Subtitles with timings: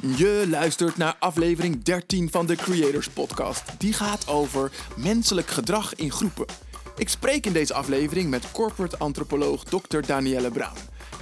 [0.00, 3.62] Je luistert naar aflevering 13 van de Creators Podcast.
[3.78, 6.46] Die gaat over menselijk gedrag in groepen.
[6.96, 10.00] Ik spreek in deze aflevering met corporate antropoloog Dr.
[10.06, 10.78] Danielle Brown.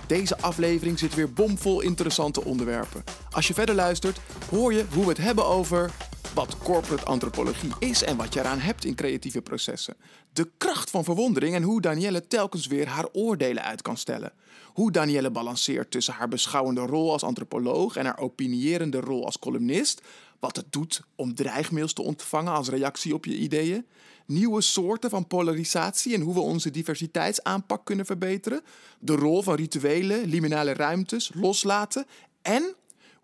[0.07, 3.05] Deze aflevering zit weer bomvol interessante onderwerpen.
[3.31, 4.21] Als je verder luistert,
[4.51, 5.91] hoor je hoe we het hebben over
[6.37, 9.97] wat corporate antropologie is en wat je eraan hebt in creatieve processen.
[10.33, 14.33] De kracht van verwondering en hoe Danielle telkens weer haar oordelen uit kan stellen.
[14.65, 20.03] Hoe Danielle balanceert tussen haar beschouwende rol als antropoloog en haar opinierende rol als columnist.
[20.41, 23.87] Wat het doet om dreigmails te ontvangen als reactie op je ideeën.
[24.27, 28.61] Nieuwe soorten van polarisatie en hoe we onze diversiteitsaanpak kunnen verbeteren.
[28.99, 32.07] De rol van rituelen, liminale ruimtes, loslaten.
[32.43, 32.75] En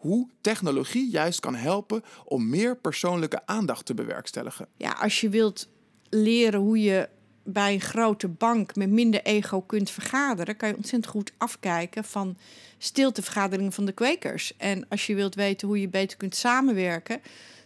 [0.03, 4.67] hoe technologie juist kan helpen om meer persoonlijke aandacht te bewerkstelligen.
[4.77, 5.69] Ja, als je wilt
[6.09, 7.09] leren hoe je
[7.45, 12.37] bij een grote bank met minder ego kunt vergaderen, kan je ontzettend goed afkijken van
[12.79, 14.57] stiltevergaderingen van de kwekers.
[14.57, 17.21] En als je wilt weten hoe je beter kunt samenwerken,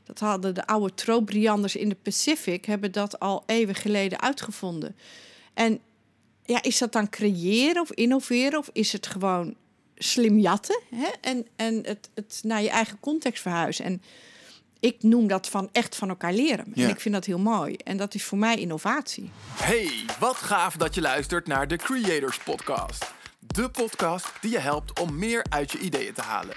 [0.05, 4.97] dat hadden de oude trobrianders in de Pacific, hebben dat al eeuwen geleden uitgevonden.
[5.55, 5.81] En
[6.45, 9.57] ja, is dat dan creëren of innoveren of is het gewoon
[9.97, 11.09] slim jatten hè?
[11.21, 13.85] en, en het, het naar je eigen context verhuizen?
[13.85, 14.03] En
[14.81, 16.73] ik noem dat van echt van elkaar leren.
[16.75, 16.85] Ja.
[16.85, 17.77] En ik vind dat heel mooi.
[17.77, 19.31] En dat is voor mij innovatie.
[19.55, 23.15] Hey, wat gaaf dat je luistert naar de Creators Podcast.
[23.41, 26.57] De podcast die je helpt om meer uit je ideeën te halen.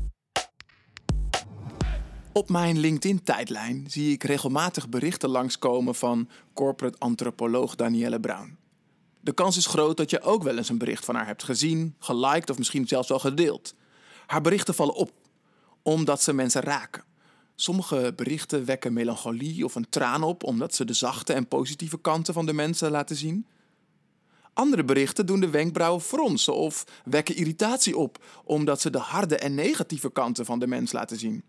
[2.33, 8.57] Op mijn LinkedIn-tijdlijn zie ik regelmatig berichten langskomen van corporate antropoloog Danielle Brown.
[9.21, 11.95] De kans is groot dat je ook wel eens een bericht van haar hebt gezien,
[11.99, 13.75] geliked of misschien zelfs wel gedeeld.
[14.25, 15.11] Haar berichten vallen op,
[15.81, 17.03] omdat ze mensen raken.
[17.55, 22.33] Sommige berichten wekken melancholie of een traan op, omdat ze de zachte en positieve kanten
[22.33, 23.47] van de mensen laten zien.
[24.53, 29.55] Andere berichten doen de wenkbrauwen fronsen of wekken irritatie op, omdat ze de harde en
[29.55, 31.43] negatieve kanten van de mens laten zien.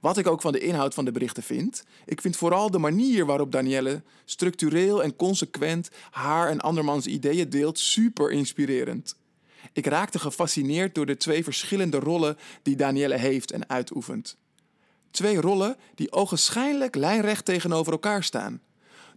[0.00, 3.26] Wat ik ook van de inhoud van de berichten vind, ik vind vooral de manier
[3.26, 9.16] waarop Danielle structureel en consequent haar en andermans ideeën deelt super inspirerend.
[9.72, 14.36] Ik raakte gefascineerd door de twee verschillende rollen die Danielle heeft en uitoefent.
[15.10, 18.60] Twee rollen die ogenschijnlijk lijnrecht tegenover elkaar staan.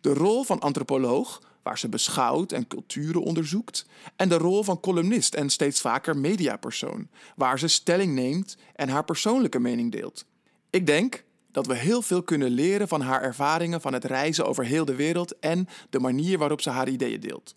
[0.02, 3.86] De rol van antropoloog, waar ze beschouwt en culturen onderzoekt,
[4.16, 9.04] en de rol van columnist en steeds vaker mediapersoon, waar ze stelling neemt en haar
[9.04, 10.26] persoonlijke mening deelt.
[10.74, 14.66] Ik denk dat we heel veel kunnen leren van haar ervaringen van het reizen over
[14.66, 17.56] heel de wereld en de manier waarop ze haar ideeën deelt.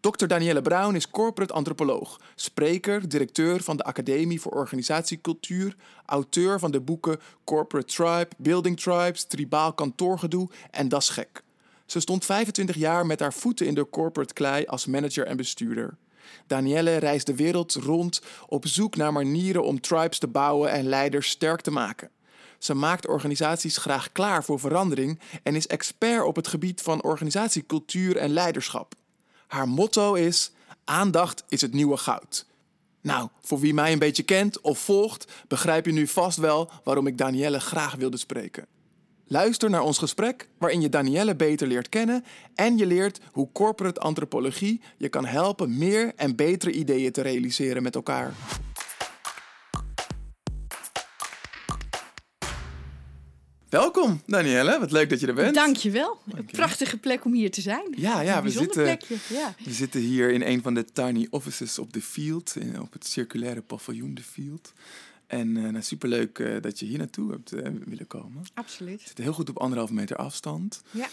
[0.00, 0.26] Dr.
[0.26, 6.80] Danielle Brown is corporate antropoloog, spreker, directeur van de Academie voor Organisatiecultuur, auteur van de
[6.80, 11.42] boeken Corporate Tribe, Building Tribes, Tribaal Kantoorgedoe en Das Gek.
[11.86, 15.96] Ze stond 25 jaar met haar voeten in de corporate klei als manager en bestuurder.
[16.46, 21.28] Danielle reist de wereld rond op zoek naar manieren om tribes te bouwen en leiders
[21.28, 22.10] sterk te maken.
[22.58, 28.16] Ze maakt organisaties graag klaar voor verandering en is expert op het gebied van organisatiecultuur
[28.16, 28.94] en leiderschap.
[29.46, 30.52] Haar motto is:
[30.84, 32.46] aandacht is het nieuwe goud.
[33.00, 37.06] Nou, voor wie mij een beetje kent of volgt, begrijp je nu vast wel waarom
[37.06, 38.66] ik Danielle graag wilde spreken.
[39.30, 42.24] Luister naar ons gesprek waarin je Danielle beter leert kennen
[42.54, 47.82] en je leert hoe corporate antropologie je kan helpen meer en betere ideeën te realiseren
[47.82, 48.32] met elkaar.
[53.68, 55.54] Welkom Danielle, wat leuk dat je er bent.
[55.54, 56.18] Dankjewel.
[56.30, 57.94] Een prachtige plek om hier te zijn.
[57.96, 59.16] Ja, ja Een we, zitten, plekje.
[59.28, 59.54] Ja.
[59.64, 63.60] we zitten hier in een van de tiny offices op de Field, op het circulaire
[63.60, 64.72] paviljoen de Field.
[65.28, 68.44] En eh nou, superleuk eh, dat je hier naartoe hebt eh, willen komen.
[68.54, 69.00] Absoluut.
[69.00, 70.82] zitten heel goed op anderhalve meter afstand.
[70.90, 71.08] Ja.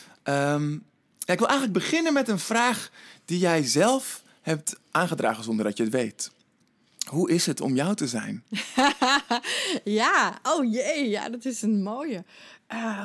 [1.25, 2.91] Ja, ik wil eigenlijk beginnen met een vraag
[3.25, 6.31] die jij zelf hebt aangedragen zonder dat je het weet.
[7.09, 8.43] Hoe is het om jou te zijn?
[10.01, 12.23] ja, oh jee, ja, dat is een mooie.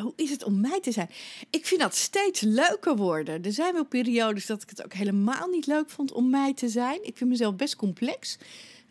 [0.03, 1.11] Hoe is het om mij te zijn?
[1.51, 3.45] Ik vind dat steeds leuker worden.
[3.45, 6.69] Er zijn wel periodes dat ik het ook helemaal niet leuk vond om mij te
[6.69, 7.07] zijn.
[7.07, 8.39] Ik vind mezelf best complex.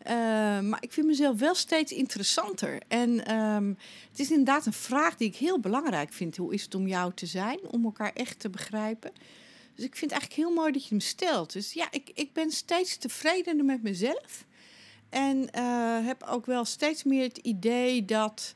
[0.02, 0.14] Eh,
[0.60, 2.80] maar ik vind mezelf wel steeds interessanter.
[2.88, 3.68] En ehm,
[4.10, 6.36] het is inderdaad een vraag die ik heel belangrijk vind.
[6.36, 7.58] Hoe is het om jou te zijn?
[7.70, 9.12] Om elkaar echt te begrijpen.
[9.74, 11.52] Dus ik vind het eigenlijk heel mooi dat je hem stelt.
[11.52, 14.44] Dus ja, ik, ik ben steeds tevredener met mezelf.
[15.08, 18.54] En eh, heb ook wel steeds meer het idee dat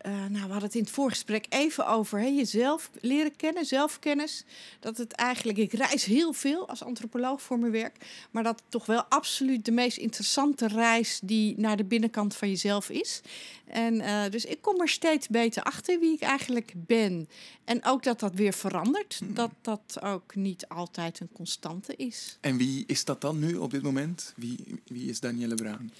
[0.00, 4.44] eh, nou, we hadden het in het voorgesprek even over hè, jezelf leren kennen, zelfkennis.
[4.80, 8.70] Dat het eigenlijk, ik reis heel veel als antropoloog voor mijn werk, maar dat het
[8.70, 13.20] toch wel absoluut de meest interessante reis die naar de binnenkant van jezelf is.
[13.66, 17.28] En uh, dus ik kom er steeds beter achter wie ik eigenlijk ben.
[17.64, 19.34] En ook dat dat weer verandert, Hmm.
[19.34, 22.38] dat dat ook niet altijd een constante is.
[22.40, 24.32] En wie is dat dan nu op dit moment?
[24.36, 25.92] Wie, wie is Danielle Bruin?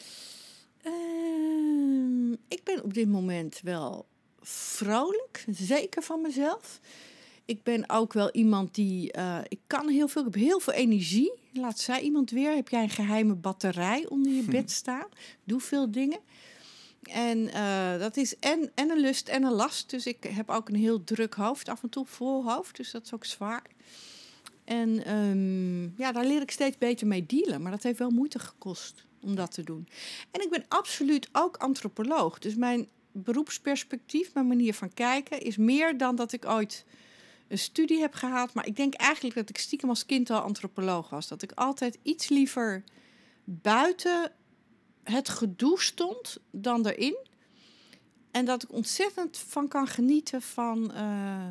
[2.31, 4.06] Ehm, ik ben op dit moment wel
[4.41, 6.81] vrolijk, zeker van mezelf.
[7.44, 9.12] Ik ben ook wel iemand die.
[9.12, 11.32] eh, ik kan heel veel, ik heb heel veel energie.
[11.53, 12.55] Laat zij iemand weer.
[12.55, 15.09] Heb jij een geheime batterij onder je bed staan?
[15.44, 16.19] Doe veel dingen.
[17.03, 19.91] En eh, dat is en, en een lust en een last.
[19.91, 22.76] Dus ik heb ook een heel druk hoofd, af en toe vol hoofd.
[22.76, 23.62] Dus dat is ook zwaar.
[24.65, 27.62] En ehm, ja, daar leer ik steeds beter mee dealen.
[27.62, 29.89] Maar dat heeft wel moeite gekost om dat te doen.
[30.31, 32.39] En ik ben absoluut ook antropoloog.
[32.39, 36.85] Dus mijn beroepsperspectief, mijn manier van kijken, is meer dan dat ik ooit
[37.49, 38.55] een studie heb gehad.
[38.55, 41.29] Maar ik denk eigenlijk dat ik stiekem als kind al antropoloog was.
[41.29, 42.85] Dat ik altijd iets liever
[43.45, 44.33] buiten
[45.03, 47.17] het gedoe stond dan erin.
[48.31, 51.49] En dat ik ontzettend van kan genieten van eh,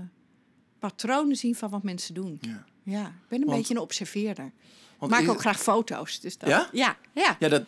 [0.80, 2.38] patronen zien van wat mensen doen.
[2.42, 2.66] Ja.
[2.84, 4.52] Ja, ik ben een Want- beetje een observeerder.
[5.00, 6.20] Want Maak is- ook graag foto's.
[6.20, 6.70] Dus dat, Ja?
[6.72, 7.36] Ja, ja.
[7.40, 7.64] Ja, dat,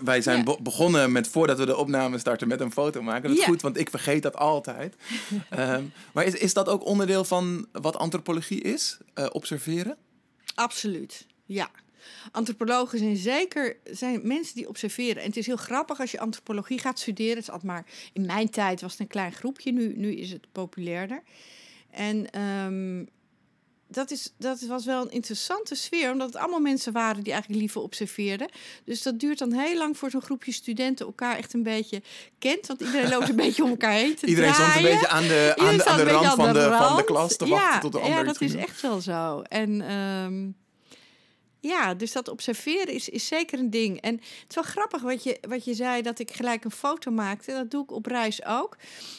[0.00, 0.42] wij zijn Ja.
[0.44, 3.28] be- begonnen met voordat we de opname starten met een foto maken.
[3.28, 4.96] Dat is goed, want ik vergeet dat altijd.
[5.50, 8.98] Ehm, maar is, is dat ook onderdeel van wat antropologie is?
[9.14, 9.96] Eh, observeren?
[10.54, 11.70] Absoluut, ja.
[12.32, 15.22] Antropologen zijn zeker zijn mensen die observeren.
[15.22, 17.34] En het is heel grappig als je antropologie gaat studeren.
[17.34, 20.30] Het is altijd maar, in mijn tijd was het een klein groepje, nu, nu is
[20.32, 21.22] het populairder.
[21.90, 23.04] En ehm,
[23.88, 27.60] dat, is, dat was wel een interessante sfeer, omdat het allemaal mensen waren die eigenlijk
[27.60, 28.48] liever observeerden.
[28.84, 32.02] Dus dat duurt dan heel lang voor zo'n groepje studenten elkaar echt een beetje
[32.38, 32.66] kent.
[32.66, 35.52] Want iedereen loopt een beetje om elkaar heen te Iedereen stond een beetje aan de,
[35.56, 38.18] aan de, aan de rand van de, van de klas te wachten tot de ander
[38.18, 39.40] Ja, dat is echt wel zo.
[39.40, 40.50] En ehm,
[41.66, 44.00] ja, dus dat observeren is, is zeker een ding.
[44.00, 47.10] En het is wel grappig wat je, wat je zei, dat ik gelijk een foto
[47.10, 47.52] maakte.
[47.52, 48.76] Dat doe ik op reis ook.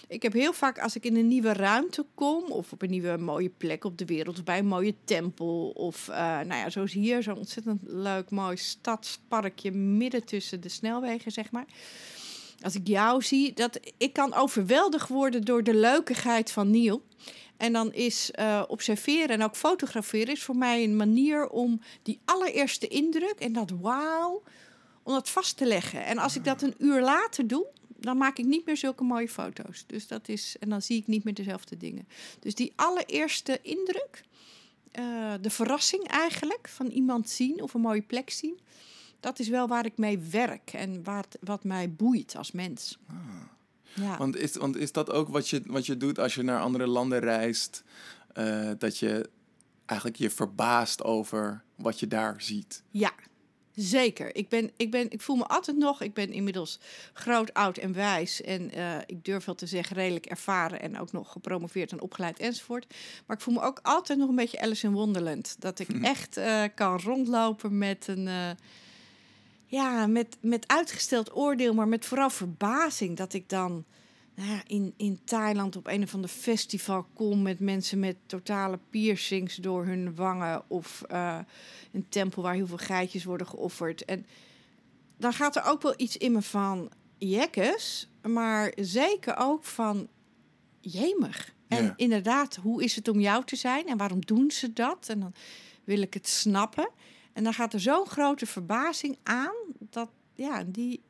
[0.08, 2.44] Ik heb heel vaak, als ik in een nieuwe ruimte kom...
[2.44, 4.38] of op een nieuwe mooie plek op de wereld...
[4.38, 5.70] of bij een mooie tempel...
[5.70, 9.72] of uh, nou ja, zoals hier, zo'n ontzettend leuk, mooi stadsparkje...
[9.72, 11.66] midden tussen de snelwegen, zeg maar
[12.62, 17.02] als ik jou zie, dat ik kan overweldigd worden door de leukigheid van Neil.
[17.58, 22.20] En dan is uh, observeren en ook fotograferen is voor mij een manier om die
[22.26, 24.44] allereerste indruk en dat wauw,
[25.04, 26.06] om dat vast te leggen.
[26.06, 27.68] En als ik dat een uur later doe,
[28.00, 29.84] dan maak ik niet meer zulke mooie foto's.
[29.88, 32.08] Dus dat is, en dan zie ik niet meer dezelfde dingen.
[32.40, 34.24] Dus die allereerste indruk,
[35.00, 38.60] uh, de verrassing eigenlijk van iemand zien of een mooie plek zien
[39.20, 42.98] dat is wel waar ik mee werk en wat, wat mij boeit als mens.
[43.08, 43.16] Ah.
[44.02, 44.18] Ja.
[44.18, 46.88] Want, is, want is dat ook wat je, wat je doet als je naar andere
[46.88, 47.84] landen reist?
[48.38, 49.30] Uh, dat je
[49.86, 52.84] eigenlijk je verbaast over wat je daar ziet?
[52.92, 53.14] Ja,
[53.74, 54.36] zeker.
[54.36, 56.80] Ik, ben, ik, ben, ik voel me altijd nog, ik ben inmiddels
[57.14, 58.42] groot, oud en wijs.
[58.42, 62.40] En uh, ik durf wel te zeggen redelijk ervaren en ook nog gepromoveerd en opgeleid
[62.40, 62.94] enzovoort.
[63.26, 65.56] Maar ik voel me ook altijd nog een beetje Alice in Wonderland.
[65.60, 68.30] Dat ik echt uh, kan rondlopen met een
[69.68, 73.86] ja, met, met uitgesteld oordeel, maar met vooral verbazing dat ik dan
[74.36, 78.80] nou ja, in, in Thailand op een of ander festival kom met mensen met totale
[78.90, 81.40] piercings door hun wangen of uh,
[81.92, 84.06] een tempel waar heel veel geitjes worden geofferd.
[84.06, 84.26] En
[85.18, 90.08] dan gaat er ook wel iets in me van jekkes, maar zeker ook van
[90.82, 91.56] jemig.
[91.68, 91.94] En Ja.
[91.96, 95.06] inderdaad, hoe is het om jou te zijn en waarom doen ze dat?
[95.10, 95.34] En dan
[95.84, 96.90] wil ik het snappen.
[97.38, 101.02] En dan gaat er zo'n grote verbazing aan, dat ja, die,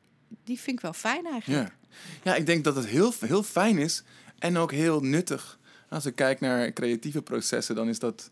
[0.44, 1.68] die vind ik wel fijn eigenlijk.
[1.68, 1.90] Ja.
[2.22, 4.02] ja, ik denk dat het heel, heel fijn is
[4.38, 5.58] en ook heel nuttig.
[5.88, 8.30] Als ik kijk naar creatieve processen, dan is dat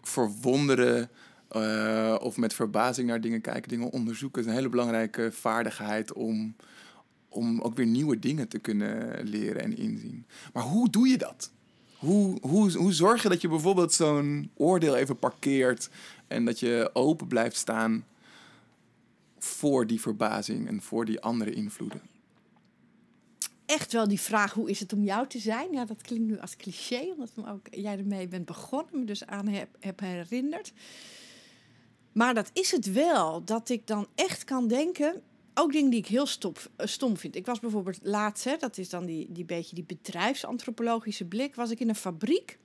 [0.00, 1.10] verwonderen
[1.56, 4.42] uh, of met verbazing naar dingen kijken, dingen onderzoeken.
[4.42, 6.56] is een hele belangrijke vaardigheid om,
[7.28, 10.26] om ook weer nieuwe dingen te kunnen leren en inzien.
[10.52, 11.50] Maar hoe doe je dat?
[12.02, 15.90] Hoe, hoe, hoe zorg je dat je bijvoorbeeld zo'n oordeel even parkeert
[16.32, 18.06] en dat je open blijft staan
[19.38, 22.00] voor die verbazing en voor die andere invloeden?
[23.66, 25.72] Echt wel die vraag, hoe is het om jou te zijn?
[25.72, 29.48] Ja, dat klinkt nu als cliché, omdat ook jij ermee bent begonnen, me dus aan
[29.48, 30.72] heb, herinnerd.
[32.12, 35.22] Maar dat is het wel, dat ik dan echt kan denken,
[35.54, 37.36] ook dingen die ik heel uh, stom vind.
[37.36, 41.80] Ik was bijvoorbeeld laatst, hè, dat is dan die, beetje die bedrijfsantropologische blik, was ik
[41.80, 42.58] in een fabriek.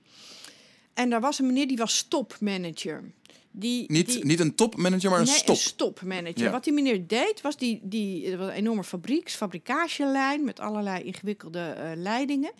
[0.94, 3.12] En daar was een meneer die was stopmanager.
[3.58, 5.48] Die, Niet, die, niet een topmanager, maar een nee, stop.
[5.48, 6.42] een stopmanager.
[6.42, 6.50] Ja.
[6.50, 11.58] Wat die meneer deed, was die, die was een enorme fabrieks, fabrikagelijn met allerlei ingewikkelde
[11.60, 12.52] eh, leidingen.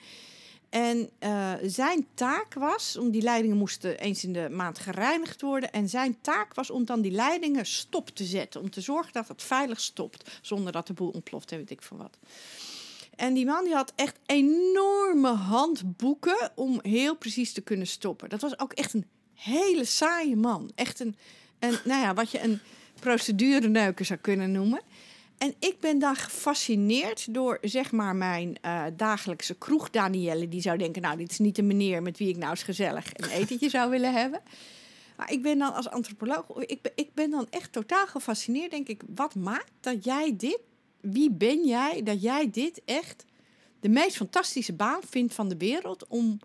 [0.70, 5.72] En eh, zijn taak was, om die leidingen moesten eens in de maand gereinigd worden.
[5.72, 8.60] En zijn taak was om dan die leidingen stop te zetten.
[8.60, 11.82] Om te zorgen dat het veilig stopt, zonder dat de boel ontploft en weet ik
[11.82, 12.18] van wat.
[13.16, 18.28] En die man die had echt enorme handboeken om heel precies te kunnen stoppen.
[18.28, 19.06] Dat was ook echt een
[19.38, 20.70] hele saaie man.
[20.74, 21.16] Echt een,
[21.58, 22.60] een nou ja, wat je een
[23.00, 24.80] procedureneuker zou kunnen noemen.
[25.38, 30.48] En ik ben dan gefascineerd door, zeg maar, mijn eh, dagelijkse kroeg Danielle.
[30.48, 33.10] Die zou denken, nou, dit is niet een meneer met wie ik nou eens gezellig
[33.12, 34.40] een etentje zou willen hebben.
[35.16, 38.70] Maar ik ben dan als antropoloog, ik ben, ik ben dan echt totaal gefascineerd.
[38.70, 40.60] Denk ik, wat maakt dat jij dit,
[41.00, 43.24] wie ben jij, dat jij dit echt
[43.80, 46.38] de meest fantastische baan vindt van de wereld om,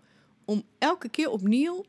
[0.44, 1.84] om elke keer opnieuw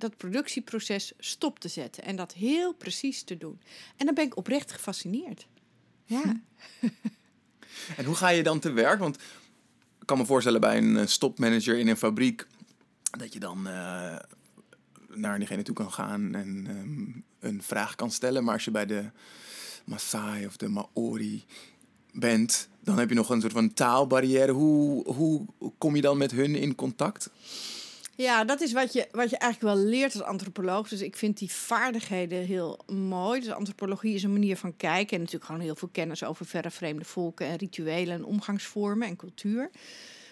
[0.00, 3.60] dat productieproces stop te zetten en dat heel precies te doen.
[3.96, 5.46] En dan ben ik oprecht gefascineerd.
[6.04, 6.40] Ja.
[7.96, 8.98] En hoe ga je dan te werk?
[8.98, 9.16] Want
[10.00, 12.46] ik kan me voorstellen bij een eh, stopmanager in een fabriek
[13.18, 14.16] dat je dan eh,
[15.08, 18.44] naar diegene toe kan gaan en ehm, een vraag kan stellen.
[18.44, 19.10] Maar als je bij de
[19.84, 21.44] Maasai of de Maori
[22.12, 24.52] bent, dan heb je nog een soort van taalbarrière.
[24.52, 25.46] Hoe, hoe
[25.78, 27.30] kom je dan met hun in contact?
[28.20, 30.88] Ja, dat is wat je, wat je eigenlijk wel leert als antropoloog.
[30.88, 33.40] Dus ik vind die vaardigheden heel mooi.
[33.40, 35.12] Dus antropologie is een manier van kijken.
[35.12, 39.16] En natuurlijk gewoon heel veel kennis over verre vreemde volken en rituelen en omgangsvormen en
[39.16, 39.70] cultuur.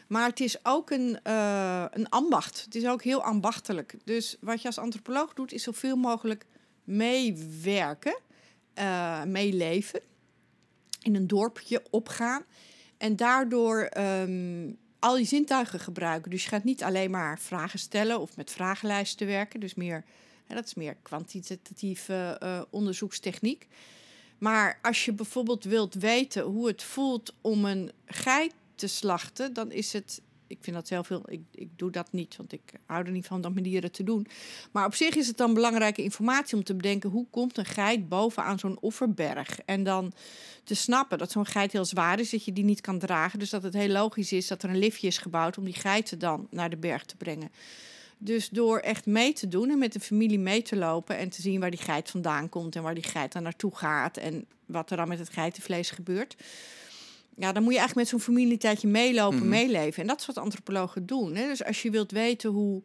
[0.08, 2.64] Maar het is ook een, eh, een ambacht.
[2.64, 3.94] Het is ook heel ambachtelijk.
[4.04, 6.44] Dus wat je als antropoloog doet, is zoveel mogelijk
[6.84, 8.18] meewerken,
[8.74, 10.00] eh, meeleven.
[11.02, 12.44] In een dorpje opgaan.
[12.98, 16.30] En daardoor ehm, al je zintuigen gebruiken.
[16.30, 19.60] Dus je gaat niet alleen maar vragen stellen of met vragenlijsten werken.
[19.60, 20.04] Dus meer,
[20.46, 23.66] hè, dat is meer kwantitatieve eh, onderzoekstechniek.
[24.38, 29.72] Maar als je bijvoorbeeld wilt weten hoe het voelt om een geit te slachten, dan
[29.72, 30.20] is het.
[30.48, 31.22] Ik vind dat zelf heel.
[31.26, 34.26] Ik, ik doe dat niet, want ik hou er niet van dat met te doen.
[34.72, 38.08] Maar op zich is het dan belangrijke informatie om te bedenken hoe komt een geit
[38.08, 39.60] bovenaan zo'n offerberg.
[39.60, 40.12] En dan
[40.64, 43.38] te snappen dat zo'n geit heel zwaar is, dat je die niet kan dragen.
[43.38, 46.18] Dus dat het heel logisch is dat er een liftje is gebouwd om die geiten
[46.18, 47.50] dan naar de berg te brengen.
[48.18, 51.42] Dus door echt mee te doen en met de familie mee te lopen en te
[51.42, 54.90] zien waar die geit vandaan komt en waar die geit dan naartoe gaat en wat
[54.90, 56.36] er dan met het geitenvlees gebeurt.
[57.38, 59.48] Ja, dan moet je eigenlijk met zo'n familie een tijdje meelopen, Mhm.
[59.48, 60.02] meeleven.
[60.02, 61.34] En dat is wat antropologen doen.
[61.34, 61.46] Hè?
[61.46, 62.82] Dus als je wilt weten hoe,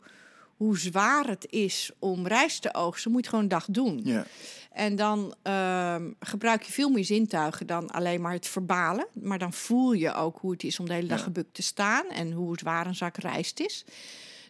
[0.58, 4.02] hoe zwaar het is om rijst te oogsten, moet je het gewoon een dag doen.
[4.04, 4.26] Ja.
[4.72, 9.08] En dan ehm, gebruik je veel meer zintuigen dan alleen maar het verbalen.
[9.22, 11.24] Maar dan voel je ook hoe het is om de hele dag Ja.
[11.24, 13.86] gebukt te staan en hoe zwaar een zak rijst is.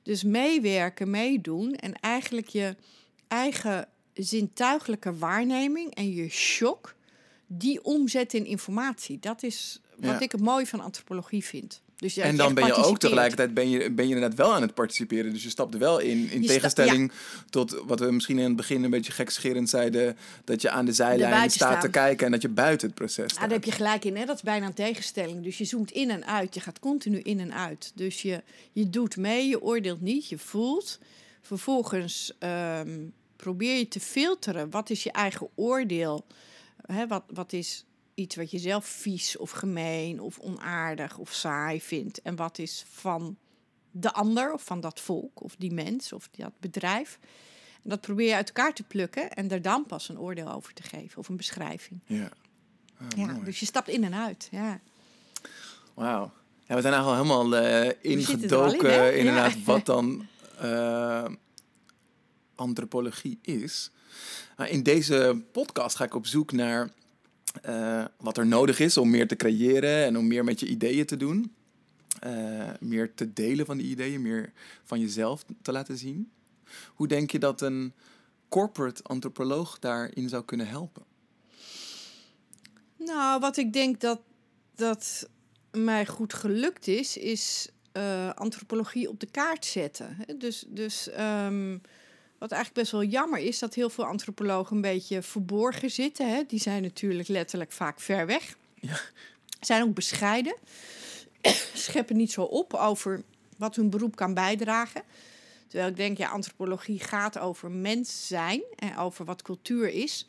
[0.04, 2.76] Dus meewerken, meedoen en eigenlijk je
[3.28, 6.96] eigen zintuigelijke waarneming en je shock,
[7.58, 9.18] die omzetten in informatie.
[9.20, 10.20] Dat is wat Ja.
[10.20, 11.82] ik het mooie van antropologie vind.
[11.96, 14.74] Dus En dan ben je ook tegelijkertijd ben je, ben je inderdaad wel aan het
[14.74, 15.34] participeren.
[15.34, 16.30] Dus je stapt er wel in.
[16.32, 17.12] In Je tegenstelling
[17.50, 20.18] tot wat we misschien in het begin een beetje gekscherend zeiden.
[20.44, 23.30] Dat je aan de zijlijn staat te kijken en dat je buiten het proces Ah,
[23.30, 23.40] staat.
[23.42, 24.26] daar heb je gelijk in, hè?
[24.26, 25.44] dat is bijna een tegenstelling.
[25.44, 27.92] Dus je zoomt in en uit, je gaat continu in en uit.
[27.96, 28.42] Dus je,
[28.72, 31.00] je doet mee, je oordeelt niet, je voelt.
[31.42, 33.00] Vervolgens ehm,
[33.36, 34.70] probeer je te filteren.
[34.70, 36.26] Wat is je eigen oordeel?
[36.86, 41.82] Hè, wat, wat is iets wat je zelf vies of gemeen of onaardig of saai
[41.82, 42.22] vindt?
[42.22, 43.38] En wat is van
[43.92, 47.20] de ander of van dat volk of die mens of dat bedrijf?
[47.84, 50.74] En dat probeer je uit elkaar te plukken en er dan pas een oordeel over
[50.74, 52.00] te geven of een beschrijving.
[52.06, 52.30] Ja.
[52.98, 53.44] Ah, Ja, mooi.
[53.44, 54.48] dus je stapt in en uit.
[54.52, 54.80] Ja.
[55.94, 56.32] Wauw.
[56.66, 58.94] Ja, we zijn eigenlijk al helemaal eh, in, ingedoken.
[58.94, 59.12] hè?
[59.14, 59.60] inderdaad, Ja.
[59.64, 60.28] wat dan
[60.60, 61.26] eh,
[62.56, 63.92] antropologie is.
[64.64, 66.90] Maar in deze podcast ga ik op zoek naar
[67.62, 71.06] eh, wat er nodig is om meer te creëren en om meer met je ideeën
[71.06, 71.56] te doen.
[72.20, 74.52] Eh, meer te delen van die ideeën, meer
[74.84, 76.32] van jezelf te laten zien.
[76.88, 77.94] Hoe denk je dat een
[78.50, 81.04] corporate antropoloog daarin zou kunnen helpen?
[82.98, 84.22] Nou, wat ik denk dat,
[84.76, 85.30] dat
[85.72, 90.18] mij goed gelukt is, is eh, antropologie op de kaart zetten.
[90.38, 91.78] Dus, dus ehm,
[92.44, 96.30] wat eigenlijk best wel jammer is, dat heel veel antropologen een beetje verborgen zitten.
[96.30, 96.44] Hè.
[96.48, 98.56] Die zijn natuurlijk letterlijk vaak ver weg.
[98.80, 99.00] Ja.
[99.60, 100.56] Zijn ook bescheiden.
[101.74, 103.24] Scheppen niet zo op over
[103.58, 105.02] wat hun beroep kan bijdragen.
[105.68, 110.28] Terwijl ik denk, ja, antropologie gaat over mens zijn en over wat cultuur is.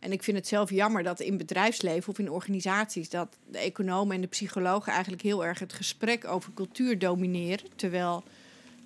[0.00, 4.14] En ik vind het zelf jammer dat in bedrijfsleven of in organisaties dat de economen
[4.14, 7.66] en de psychologen eigenlijk heel erg het gesprek over cultuur domineren.
[7.76, 8.24] Terwijl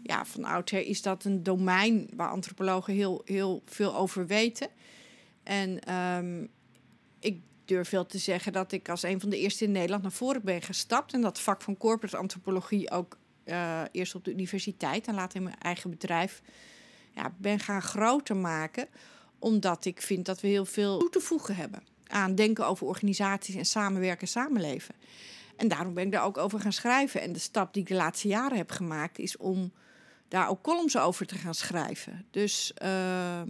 [0.02, 4.68] ja, van oudsher is dat een domein waar antropologen heel, heel veel over weten.
[5.42, 6.46] En ehm,
[7.18, 10.12] ik durf wel te zeggen dat ik als een van de eerste in Nederland naar
[10.12, 11.12] voren ben gestapt.
[11.12, 15.42] En dat vak van corporate antropologie ook uh, eerst op de universiteit en later in
[15.42, 16.42] mijn eigen bedrijf
[17.14, 18.88] ja, ben gaan groter maken.
[19.38, 23.54] Omdat ik vind dat we heel veel toe te voegen hebben aan denken over organisaties
[23.54, 24.94] en samenwerken, samenleven.
[25.56, 27.20] En daarom ben ik daar ook over gaan schrijven.
[27.20, 29.72] En de stap die ik de laatste jaren heb gemaakt is om
[30.32, 32.26] daar ook columns over te gaan schrijven.
[32.30, 33.42] Dus, uh,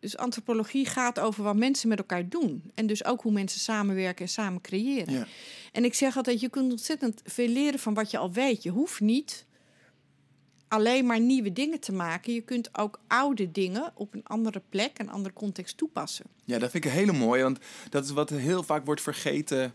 [0.00, 2.70] dus antropologie gaat over wat mensen met elkaar doen.
[2.74, 5.14] En dus ook hoe mensen samenwerken en samen creëren.
[5.14, 5.26] Ja.
[5.72, 8.62] En ik zeg altijd, je kunt ontzettend veel leren van wat je al weet.
[8.62, 9.46] Je hoeft niet
[10.68, 12.32] alleen maar nieuwe dingen te maken.
[12.32, 16.26] Je kunt ook oude dingen op een andere plek, een andere context toepassen.
[16.44, 17.58] Ja, dat vind ik een hele mooi, want
[17.90, 19.74] dat is wat heel vaak wordt vergeten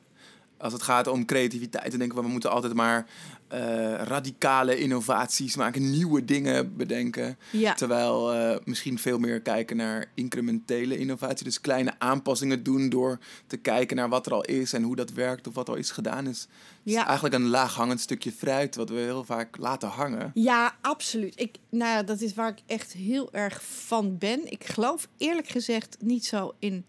[0.58, 1.90] als het gaat om creativiteit.
[1.90, 3.08] Dan denken we, we moeten altijd maar
[3.54, 7.38] uh, radicale innovaties maken, nieuwe dingen bedenken.
[7.52, 7.74] Ja.
[7.74, 11.44] Terwijl uh, misschien veel meer kijken naar incrementele innovatie.
[11.44, 15.12] Dus kleine aanpassingen doen door te kijken naar wat er al is en hoe dat
[15.12, 16.28] werkt of wat al is gedaan.
[16.28, 16.48] Is,
[16.84, 17.02] ja.
[17.02, 20.32] is eigenlijk een laaghangend stukje fruit wat we heel vaak laten hangen.
[20.34, 21.40] Ja, absoluut.
[21.40, 24.52] Ik, nou ja, dat is waar ik echt heel erg van ben.
[24.52, 26.86] Ik geloof eerlijk gezegd niet zo in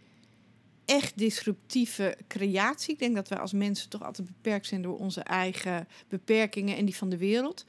[0.88, 2.92] echt disruptieve creatie.
[2.92, 6.84] Ik denk dat wij als mensen toch altijd beperkt zijn door onze eigen beperkingen en
[6.84, 7.64] die van de wereld.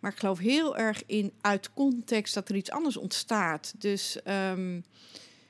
[0.00, 3.74] Maar ik geloof heel erg in uit context dat er iets anders ontstaat.
[3.78, 4.80] Dus ehm,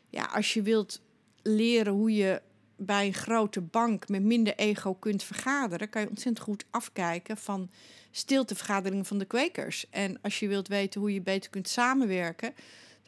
[0.08, 1.00] ja, als je wilt
[1.42, 2.42] leren hoe je
[2.76, 7.70] bij een grote bank met minder ego kunt vergaderen, kan je ontzettend goed afkijken van
[8.10, 9.86] stiltevergaderingen van de kwekers.
[9.90, 12.54] En als je wilt weten hoe je beter kunt samenwerken,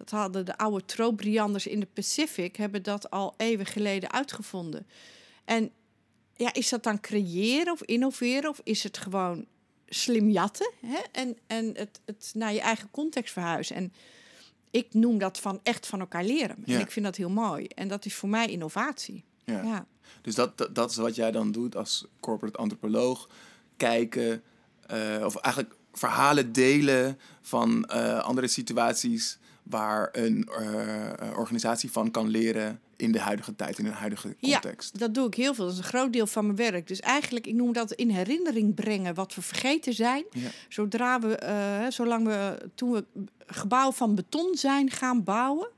[0.04, 4.86] dat hadden de oude Trobrianders in de Pacific, hebben dat al eeuwen geleden uitgevonden.
[5.44, 5.70] En
[6.36, 9.46] ja, is dat dan creëren of innoveren of is het gewoon
[9.86, 10.98] slim jatten hè?
[11.12, 13.76] en, en het, het naar je eigen context verhuizen?
[13.76, 13.92] En
[14.70, 16.56] ik noem dat van echt van elkaar leren.
[16.66, 17.66] En ik vind dat heel mooi.
[17.66, 19.24] En dat is voor mij innovatie.
[19.44, 19.62] Ja.
[19.62, 19.86] ja.
[20.22, 23.28] Dus dat, dat, is wat jij dan doet als corporate antropoloog.
[23.76, 24.42] Kijken,
[24.92, 32.28] uh, of eigenlijk verhalen delen van uh, andere situaties waar een uh, organisatie van kan
[32.28, 34.90] leren in de huidige tijd, in een huidige context.
[34.92, 35.64] Ja, dat doe ik heel veel.
[35.64, 36.88] Dat is een groot deel van mijn werk.
[36.88, 40.24] Dus eigenlijk, ik noem dat in herinnering brengen wat we vergeten zijn.
[40.68, 43.04] Zodra we, uh, zolang we, toen we
[43.46, 45.68] gebouwen van beton zijn gaan bouwen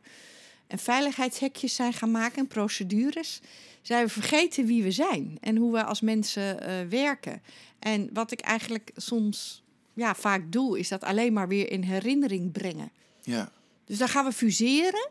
[0.67, 3.41] en veiligheidshekjes zijn gaan maken en procedures,
[3.83, 6.59] zijn we vergeten wie we zijn en hoe we als mensen
[6.89, 7.43] werken.
[7.79, 9.63] En wat ik eigenlijk soms
[9.95, 12.91] ja, vaak doe, is dat alleen maar weer in herinnering brengen.
[13.23, 13.53] Ja.
[13.85, 15.11] Dus dan gaan we fuseren.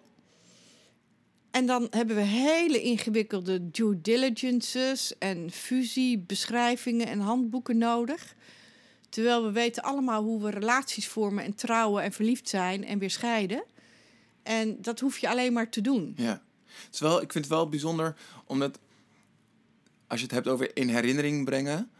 [1.52, 8.36] En dan hebben we hele ingewikkelde due diligences en fusiebeschrijvingen en handboeken nodig.
[9.10, 13.10] Terwijl we weten allemaal hoe we relaties vormen en trouwen en verliefd zijn en weer
[13.10, 13.64] scheiden.
[14.44, 16.14] En dat hoef je alleen maar te doen.
[16.18, 16.42] Ja,
[17.00, 18.80] wel, ik vind het wel bijzonder omdat
[20.08, 21.92] als je het hebt over in herinnering brengen,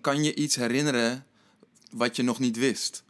[0.00, 1.26] kan je iets herinneren
[1.90, 3.02] wat je nog niet wist.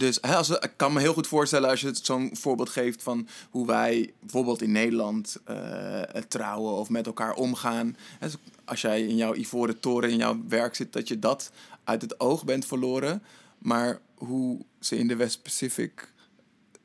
[0.00, 3.02] Dus hè, als, ik kan me heel goed voorstellen als je het zo'n voorbeeld geeft
[3.02, 7.96] van hoe wij bijvoorbeeld in Nederland uh, trouwen of met elkaar omgaan.
[8.20, 8.34] Dus
[8.64, 11.50] als jij in jouw ivoren toren in jouw werk zit, dat je dat
[11.84, 13.22] uit het oog bent verloren.
[13.58, 16.12] Maar hoe ze in de West-Pacific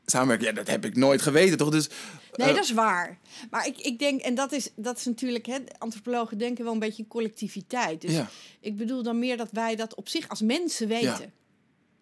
[0.05, 1.69] samenwerken, ja, dat heb ik nooit geweten, toch?
[1.69, 1.89] Dus,
[2.33, 3.17] nee, eh, dat is waar.
[3.49, 6.79] Maar ik, ik denk, en dat is, dat is natuurlijk, hè, antropologen denken wel een
[6.79, 8.01] beetje in collectiviteit.
[8.01, 8.29] Dus ja.
[8.59, 11.21] ik bedoel dan meer dat wij dat op zich als mensen weten.
[11.21, 11.43] Ja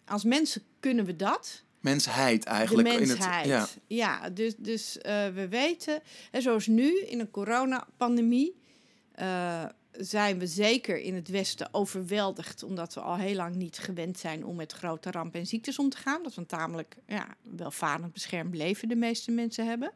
[0.06, 1.62] als mensen kunnen we dat.
[1.80, 2.88] Mensheid eigenlijk.
[2.88, 3.46] De mensheid.
[3.46, 4.20] In het, ja.
[4.20, 8.54] ja, dus, dus uh, we weten, en zoals nu in een coronapandemie,
[9.20, 14.18] uh, zijn we zeker in het Westen overweldigd, omdat we al heel lang niet gewend
[14.18, 16.22] zijn om met grote rampen en ziektes om te gaan.
[16.22, 19.92] Dat we een tamelijk ja, welvarend beschermd leven de meeste mensen hebben.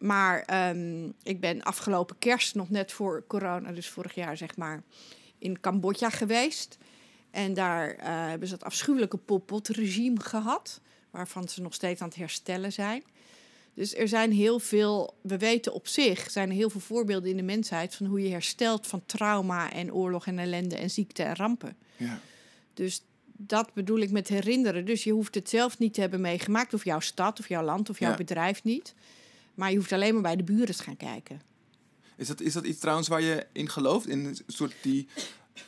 [0.00, 4.82] Maar um, ik ben afgelopen kerst, nog net voor corona, dus vorig jaar zeg maar,
[5.38, 6.78] in Cambodja geweest.
[7.36, 12.16] En daar uh, hebben ze het afschuwelijke popotregime gehad, waarvan ze nog steeds aan het
[12.16, 13.04] herstellen zijn.
[13.74, 17.36] Dus er zijn heel veel, we weten op zich, zijn er heel veel voorbeelden in
[17.36, 21.36] de mensheid van hoe je herstelt van trauma en oorlog en ellende en ziekte en
[21.36, 21.76] rampen.
[21.96, 22.20] Ja.
[22.74, 24.84] Dus dat bedoel ik met herinneren.
[24.84, 27.90] Dus je hoeft het zelf niet te hebben meegemaakt, of jouw stad, of jouw land,
[27.90, 28.94] of jouw bedrijf niet.
[29.54, 31.40] Maar je hoeft alleen maar bij de buren te gaan kijken.
[32.16, 34.06] Is dat, is dat iets trouwens waar je in gelooft?
[34.06, 35.08] In een soort die.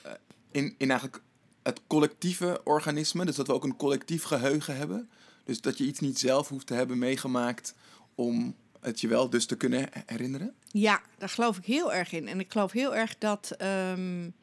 [0.06, 0.12] Uh,
[0.50, 1.22] in, in eigenlijk
[1.68, 3.24] het collectieve organisme.
[3.24, 5.10] Dus dat we ook een collectief geheugen hebben.
[5.44, 7.74] Dus dat je iets niet zelf hoeft te hebben meegemaakt
[8.14, 10.54] om het je wel dus te kunnen herinneren?
[10.70, 12.28] Ja, daar geloof ik heel erg in.
[12.28, 14.34] En ik geloof heel erg dat, um,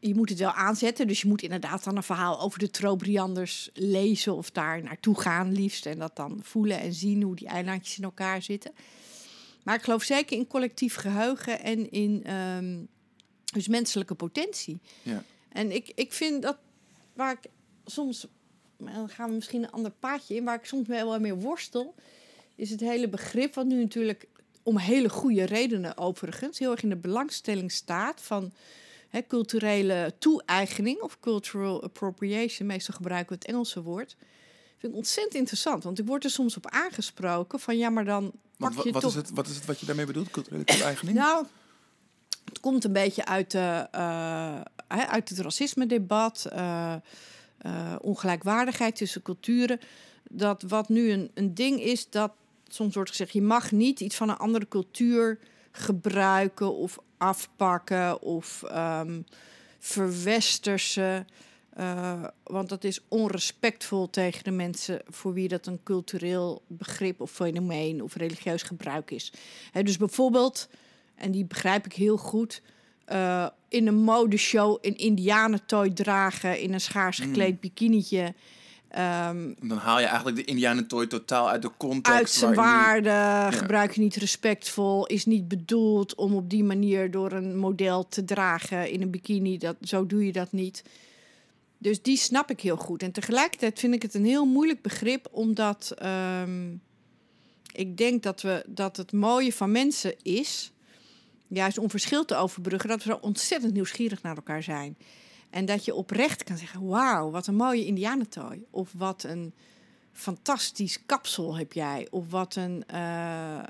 [0.00, 1.06] je moet het wel aanzetten.
[1.06, 5.52] Dus je moet inderdaad dan een verhaal over de Trobrianders lezen of daar naartoe gaan
[5.52, 5.86] liefst.
[5.86, 8.72] En dat dan voelen en zien hoe die eilandjes in elkaar zitten.
[9.62, 12.78] Maar ik geloof zeker in collectief geheugen en in ehm,
[13.52, 14.80] dus menselijke potentie.
[15.02, 15.24] Ja.
[15.52, 16.56] En ik, ik vind dat
[17.12, 17.50] waar ik
[17.84, 18.26] soms,
[18.76, 21.94] dan gaan we misschien een ander paadje in, waar ik soms wel mee worstel,
[22.54, 24.28] is het hele begrip, wat nu natuurlijk
[24.62, 28.52] om hele goede redenen overigens heel erg in de belangstelling staat van
[29.08, 32.66] hè, culturele toe-eigening of cultural appropriation.
[32.66, 34.16] Meestal gebruiken we het Engelse woord.
[34.78, 38.32] Vind ik ontzettend interessant, want ik word er soms op aangesproken van ja, maar dan
[38.56, 40.30] pak je wat, toch is het, wat is het wat je daarmee bedoelt?
[40.30, 41.16] Culturele toe-eigening?
[41.16, 41.46] nou,
[42.44, 46.94] het komt een beetje uit, de, eh, uit het racisme-debat, eh,
[47.58, 49.80] eh, ongelijkwaardigheid tussen culturen.
[50.30, 52.32] Dat wat nu een, een ding is, dat
[52.68, 55.38] soms wordt gezegd: je mag niet iets van een andere cultuur
[55.72, 59.20] gebruiken of afpakken of ehm
[59.80, 61.26] verwestersen.
[61.70, 67.30] eh, want dat is onrespectvol tegen de mensen voor wie dat een cultureel begrip of
[67.30, 69.32] fenomeen of religieus gebruik is.
[69.82, 70.68] Dus bijvoorbeeld,
[71.14, 72.62] en die begrijp ik heel goed,
[73.10, 78.34] eh, in een modeshow een indianentooi dragen in een schaars gekleed bikinietje.
[78.90, 82.18] ehm, Dan haal je eigenlijk de Indianentooi totaal uit de context.
[82.18, 87.32] uit zijn waarde, gebruik je niet respectvol, is niet bedoeld om op die manier door
[87.32, 89.58] een model te dragen in een bikini.
[89.58, 90.82] Dat, zo doe je dat niet.
[91.78, 93.02] Dus die snap ik heel goed.
[93.02, 96.72] En tegelijkertijd vind ik het een heel moeilijk begrip, omdat ehm,
[97.72, 100.72] ik denk dat, we, dat het mooie van mensen is,
[101.58, 104.96] juist om verschil te overbruggen, dat we zo ontzettend nieuwsgierig naar elkaar zijn.
[105.50, 108.64] En dat je oprecht kan zeggen: Wauw, wat een mooie Indianentooi.
[108.70, 109.54] Of wat een
[110.12, 112.06] fantastisch kapsel heb jij.
[112.10, 113.62] Of wat een, eh,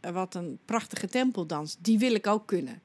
[0.00, 1.76] wat een prachtige tempeldans.
[1.78, 2.82] Die wil ik ook kunnen.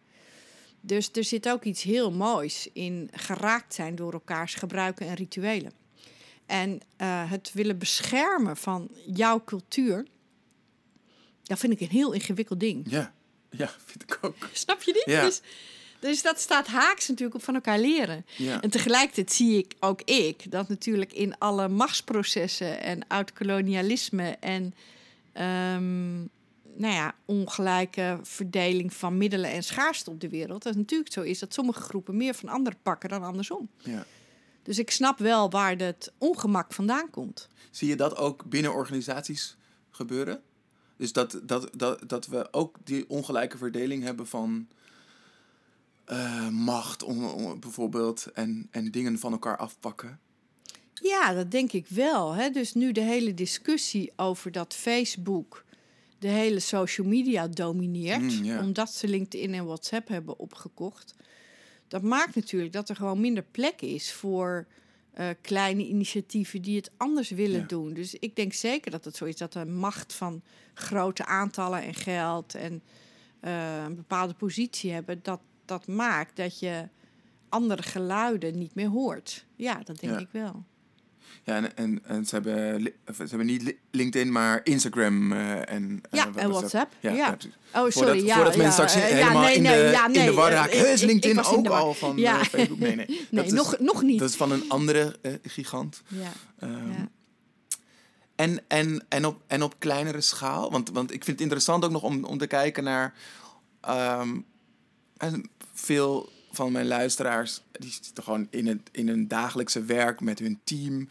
[0.81, 5.71] Dus er zit ook iets heel moois in geraakt zijn door elkaars gebruiken en rituelen.
[6.45, 10.05] En eh, het willen beschermen van jouw cultuur,
[11.43, 12.85] dat vind ik een heel ingewikkeld ding.
[12.89, 13.13] Ja.
[13.57, 14.35] Ja, vind ik ook.
[14.53, 15.13] Snap je die?
[15.13, 15.25] Ja.
[15.25, 15.41] Dus,
[15.99, 18.25] dus dat staat haaks natuurlijk op van elkaar leren.
[18.35, 18.61] Ja.
[18.61, 24.73] En tegelijkertijd zie ik ook ik dat natuurlijk in alle machtsprocessen en oud-kolonialisme en
[25.33, 26.15] ehm,
[26.77, 31.21] nou ja, ongelijke verdeling van middelen en schaarste op de wereld, dat het natuurlijk zo
[31.21, 33.69] is dat sommige groepen meer van anderen pakken dan andersom.
[33.83, 34.05] Ja.
[34.63, 37.47] Dus ik snap wel waar het ongemak vandaan komt.
[37.71, 39.57] Zie je dat ook binnen organisaties
[39.89, 40.41] gebeuren?
[40.97, 44.67] Dus dat, dat, dat, dat we ook die ongelijke verdeling hebben van
[46.05, 50.19] eh, macht, om, om, bijvoorbeeld, en, en dingen van elkaar afpakken.
[50.93, 52.33] Ja, dat denk ik wel.
[52.33, 52.49] Hè?
[52.49, 55.65] Dus nu de hele discussie over dat Facebook
[56.19, 61.15] de hele social media domineert, Mm, omdat ze LinkedIn en WhatsApp hebben opgekocht.
[61.87, 64.65] Dat maakt natuurlijk dat er gewoon minder plek is voor
[65.17, 67.65] eh, kleine initiatieven die het anders willen Ja.
[67.65, 67.93] doen.
[67.93, 70.41] Dus ik denk zeker dat het zo is dat de macht van
[70.73, 72.81] grote aantallen en geld en
[73.39, 76.87] eh, een bepaalde positie hebben, dat, dat maakt dat je
[77.49, 79.45] andere geluiden niet meer hoort.
[79.55, 80.19] Ja, dat denk Ja.
[80.19, 80.63] ik wel.
[81.43, 82.81] Ja, en, en, en ze, hebben,
[83.15, 86.49] ze hebben niet li- LinkedIn, maar Instagram eh, en, eh, Ja, en?
[86.49, 86.93] WhatsApp.
[86.99, 87.15] Ja, Ja.
[87.17, 87.57] ja, precies.
[87.67, 87.91] Oh, sorry.
[87.91, 90.47] voordat ja, voordat straks eh, ja, helemaal nee, in, nee, de, in nee, de war
[90.49, 90.91] eh, raken.
[90.91, 91.79] is LinkedIn ook de war.
[91.81, 92.43] al van Ja.
[92.43, 92.79] Facebook?
[92.79, 93.05] Nee, nee.
[93.09, 94.19] Nee, dat, is, nog, nog niet.
[94.19, 96.01] dat is van een andere gigant.
[96.07, 97.07] ja, Ehm, ja.
[98.35, 100.71] En, en, en, op, en op kleinere schaal?
[100.71, 103.13] Want, want ik vind het interessant ook nog om, om te kijken naar...
[103.81, 104.37] ehm,
[105.17, 107.61] en veel van mijn luisteraars...
[107.71, 111.07] die zitten gewoon in, het, in hun dagelijkse werk met hun team...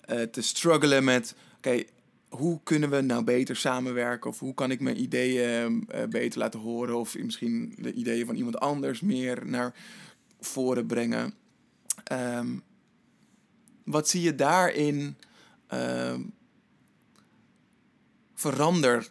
[0.00, 1.34] eh, te struggelen met...
[1.56, 1.84] Oké,
[2.28, 4.30] hoe kunnen we nou beter samenwerken?
[4.30, 6.98] Of hoe kan ik mijn ideeën eh, beter laten horen?
[6.98, 9.74] Of misschien de ideeën van iemand anders meer naar
[10.40, 11.34] voren brengen?
[12.04, 12.56] Ehm,
[13.84, 15.16] wat zie je daarin
[15.66, 16.20] ehm,
[18.34, 19.06] veranderen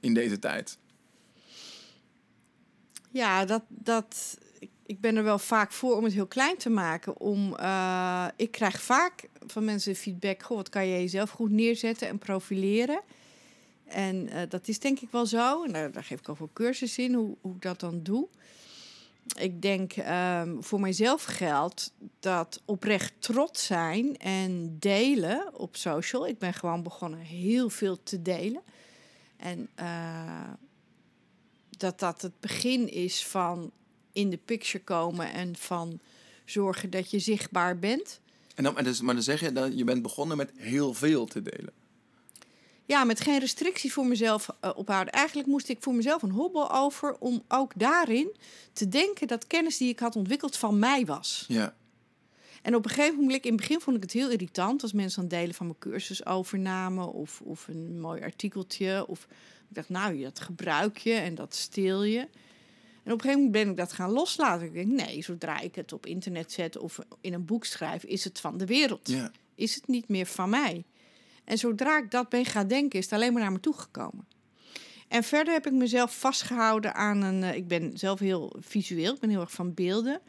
[0.00, 0.78] in deze tijd?
[3.10, 4.38] Ja, dat, dat,
[4.86, 7.20] ik- ben er wel vaak voor om het heel klein te maken.
[7.20, 12.08] Om, eh, ik krijg vaak van mensen feedback: Goh, wat kan je jezelf goed neerzetten
[12.08, 13.00] en profileren?
[13.84, 15.64] En eh, dat is denk ik wel zo.
[15.64, 18.28] En daar, geef ik ook wel cursus in, hoe, hoe ik dat dan doe.
[19.38, 26.26] Ik denk ehm, voor mijzelf geldt dat oprecht trots zijn en delen op social.
[26.26, 28.62] Ik ben gewoon begonnen heel veel te delen.
[29.36, 30.50] En eh,
[31.70, 33.72] dat dat het begin is van
[34.16, 36.00] in de picture komen en van
[36.44, 38.20] zorgen dat je zichtbaar bent.
[38.54, 41.42] En dan, dus, maar dan zeg je dat je bent begonnen met heel veel te
[41.42, 41.72] delen.
[42.84, 45.12] ja, met geen restricties voor mezelf uh, ophouden.
[45.12, 48.36] Eigenlijk moest ik voor mezelf een hobbel over om ook daarin
[48.72, 51.44] te denken dat kennis die ik had ontwikkeld van mij was.
[51.48, 51.74] Ja.
[52.62, 55.22] En op een gegeven moment, in het begin vond ik het heel irritant als mensen
[55.22, 59.04] aan delen van mijn cursus overnamen of, of een mooi artikeltje.
[59.06, 59.26] Of
[59.68, 62.28] ik dacht, nou, dat gebruik je en dat steel je.
[63.06, 64.66] En op een gegeven moment ben ik dat gaan loslaten.
[64.66, 68.24] Ik denk, nee, zodra ik het op internet zet of in een boek schrijf, is
[68.24, 69.08] het van de wereld.
[69.08, 69.30] Ja.
[69.54, 70.84] Is het niet meer van mij.
[71.44, 74.26] En zodra ik dat ben gaan denken, is het alleen maar naar me toegekomen.
[75.08, 77.42] En verder heb ik mezelf vastgehouden aan een.
[77.42, 80.20] Uh, ik ben zelf heel visueel, ik ben heel erg van beelden.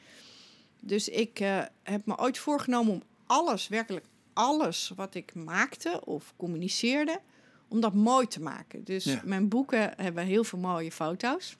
[0.80, 6.34] Dus ik uh, heb me ooit voorgenomen om alles, werkelijk alles wat ik maakte of
[6.36, 7.20] communiceerde,
[7.68, 8.84] om dat mooi te maken.
[8.84, 9.22] Dus Ja.
[9.26, 11.58] mijn boeken hebben heel veel mooie foto's.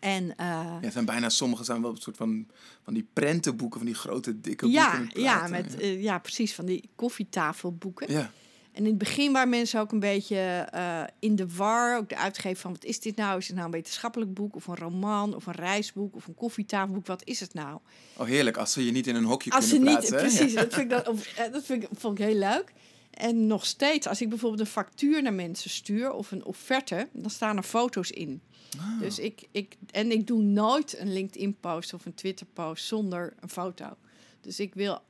[0.00, 2.46] En uh, Ja, zijn bijna sommige zijn wel een soort van,
[2.84, 5.04] van die prentenboeken, van die grote dikke ja, boeken.
[5.14, 5.50] met ja, platen.
[5.50, 8.12] met, eh, ja, precies, van die koffietafelboeken.
[8.12, 8.30] ja.
[8.72, 10.36] En in het begin waren mensen ook een beetje
[10.70, 11.96] eh, in de war.
[11.96, 13.38] Ook de uitgever van, wat is dit nou?
[13.38, 17.06] Is het nou een wetenschappelijk boek of een roman of een reisboek of een koffietafelboek?
[17.06, 17.78] Wat is het nou?
[18.16, 18.56] Oh, heerlijk.
[18.56, 20.16] Als ze je niet in een hokje Als ze kunnen niet, plaatsen.
[20.30, 20.36] hè?
[20.36, 20.60] precies, Ja.
[20.60, 22.72] dat, vind ik dat, of, dat vind ik, vond ik heel leuk.
[23.12, 27.30] En nog steeds, als ik bijvoorbeeld een factuur naar mensen stuur of een offerte, dan
[27.30, 28.42] staan er foto's in.
[28.78, 29.00] Ah.
[29.00, 33.96] Dus ik, ik, en ik doe nooit een LinkedIn-post of een Twitter-post zonder een foto.
[34.40, 35.00] Dus ik wil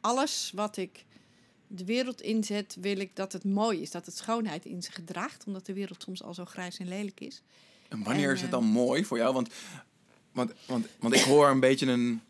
[0.00, 1.04] alles wat ik
[1.66, 3.90] de wereld inzet, wil ik dat het mooi is.
[3.90, 7.20] Dat het schoonheid in zich draagt, omdat de wereld soms al zo grijs en lelijk
[7.20, 7.42] is.
[7.88, 9.34] En wanneer En, is het eh, dan mooi voor jou?
[9.34, 9.48] Want,
[10.32, 12.20] want, want, want ik hoor een beetje een,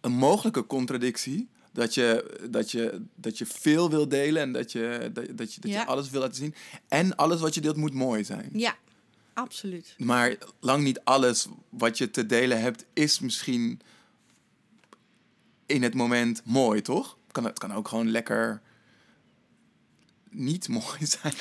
[0.00, 1.48] een mogelijke contradictie.
[1.72, 5.60] Dat je, dat, je, dat je veel wil delen en dat je, dat, dat je,
[5.60, 5.80] dat Ja.
[5.80, 6.54] je alles wil laten zien.
[6.88, 8.50] En alles wat je deelt moet mooi zijn.
[8.52, 8.76] Ja,
[9.32, 9.94] absoluut.
[9.98, 13.80] Maar lang niet alles wat je te delen hebt is misschien
[15.66, 17.16] in het moment mooi, toch?
[17.22, 18.60] Het kan, het kan ook gewoon lekker
[20.30, 21.34] niet mooi zijn.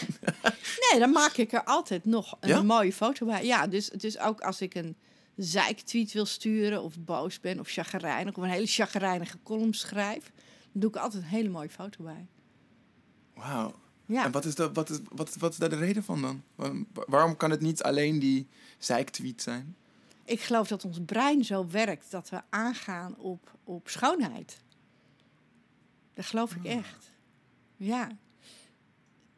[0.91, 2.61] Nee, dan maak ik er altijd nog een Ja?
[2.63, 3.45] mooie foto bij.
[3.45, 4.95] Ja, dus, dus ook als ik een
[5.35, 10.31] zeiktweet wil sturen of boos ben of chagrijnig of een hele chagrijnige column schrijf,
[10.71, 12.27] dan doe ik altijd een hele mooie foto bij.
[13.33, 13.79] Wauw.
[14.05, 14.25] Ja.
[14.25, 16.43] En wat is, dat, wat, is, wat, wat is daar de reden van dan?
[16.55, 19.75] Waarom- Waarom kan het niet alleen die zeiktweet zijn?
[20.25, 24.57] Ik geloof dat ons brein zo werkt dat we aangaan op, op schoonheid.
[26.13, 27.11] Dat geloof ik echt.
[27.77, 28.09] Ja.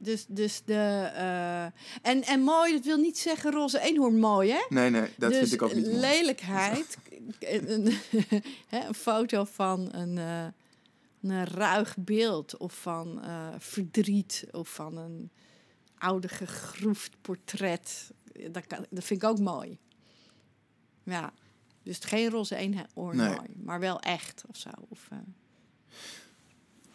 [0.04, 1.10] Dus, dus de.
[1.14, 1.64] eh,
[2.12, 4.66] en, en mooi, dat wil niet zeggen roze eenhoorn mooi, hè?
[4.70, 5.98] Nee, nee, dat dus vind ik ook niet mooi.
[5.98, 6.98] lelijkheid.
[7.40, 7.94] een,
[8.96, 10.46] foto van een, eh,
[11.22, 15.32] een ruig beeld of van eh, verdriet of van een
[15.98, 18.12] oude gegroefd portret.
[18.52, 19.78] Dat, kan, dat vind ik ook mooi.
[21.04, 21.34] Ja,
[21.84, 23.28] dus geen roze eenhoorn Nee.
[23.28, 24.70] mooi, maar wel echt of zo.
[24.90, 25.08] Of,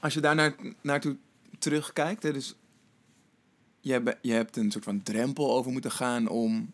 [0.00, 1.16] Als je daar naar, naartoe
[1.58, 2.54] terugkijkt, hè, dus
[3.88, 6.72] je, hebt, je hebt een soort van drempel over moeten gaan om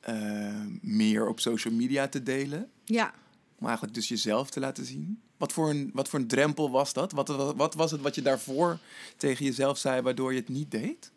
[0.00, 2.70] eh, meer op social media te delen.
[2.84, 3.14] ja,
[3.58, 5.20] Om eigenlijk dus jezelf te laten zien.
[5.36, 7.12] Wat voor een, wat voor een drempel was dat?
[7.12, 8.78] Wat, wat, wat was het wat je daarvoor
[9.16, 11.10] tegen jezelf zei waardoor je het niet deed?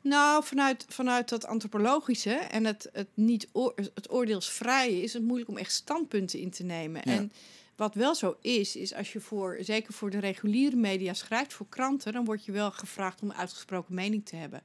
[0.00, 5.50] Nou, vanuit, vanuit dat antropologische en het, het, niet oor, het oordeelsvrije is het moeilijk
[5.50, 7.02] om echt standpunten in te nemen.
[7.04, 7.12] Ja.
[7.12, 7.32] En
[7.76, 11.68] wat wel zo is, is als je voor, zeker voor de reguliere media schrijft, voor
[11.68, 14.62] kranten, dan word je wel gevraagd om uitgesproken mening te hebben.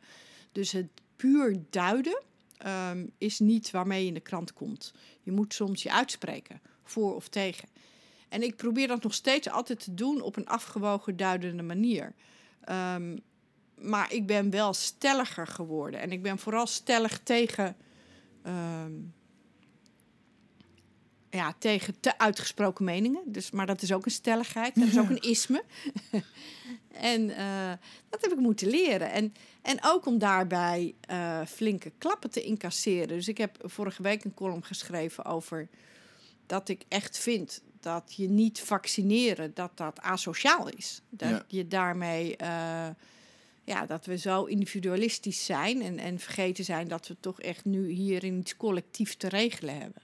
[0.52, 2.22] Dus het puur duiden
[2.58, 4.94] ehm, is niet waarmee je in de krant komt.
[5.22, 7.70] Je moet soms je uitspreken, voor of tegen.
[8.30, 12.14] En ik probeer dat nog steeds altijd te doen op een afgewogen, duidende manier.
[12.62, 13.18] Ehm,
[13.76, 16.00] maar ik ben wel stelliger geworden.
[16.00, 17.76] En ik ben vooral stellig tegen.
[18.44, 18.92] ehm,
[21.38, 23.22] ja, tegen te uitgesproken meningen.
[23.26, 24.76] Dus, maar dat is ook een stelligheid.
[24.76, 25.64] Dat is ook een isme.
[27.14, 27.72] en eh,
[28.10, 29.12] dat heb ik moeten leren.
[29.12, 33.08] En, en ook om daarbij eh, flinke klappen te incasseren.
[33.08, 35.68] Dus ik heb vorige week een column geschreven over
[36.46, 41.02] dat ik echt vind dat je niet vaccineren, dat dat asociaal is.
[41.10, 41.44] Dat Ja.
[41.48, 42.88] je daarmee, eh,
[43.64, 47.90] ja, dat we zo individualistisch zijn en, en vergeten zijn dat we toch echt nu
[47.90, 50.02] hierin iets collectief te regelen hebben.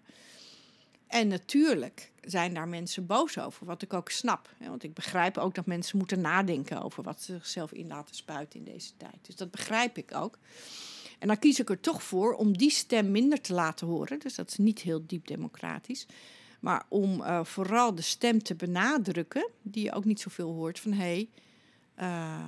[1.13, 4.49] En natuurlijk zijn daar mensen boos over, wat ik ook snap.
[4.57, 8.59] Want ik begrijp ook dat mensen moeten nadenken over wat ze zichzelf in laten spuiten
[8.59, 9.17] in deze tijd.
[9.21, 10.37] Dus dat begrijp ik ook.
[11.19, 14.19] En dan kies ik er toch voor om die stem minder te laten horen.
[14.19, 16.05] Dus dat is niet heel diep democratisch.
[16.59, 20.91] Maar om eh, vooral de stem te benadrukken, die je ook niet zoveel hoort, van
[20.91, 21.29] hé, hey,
[21.95, 22.47] eh,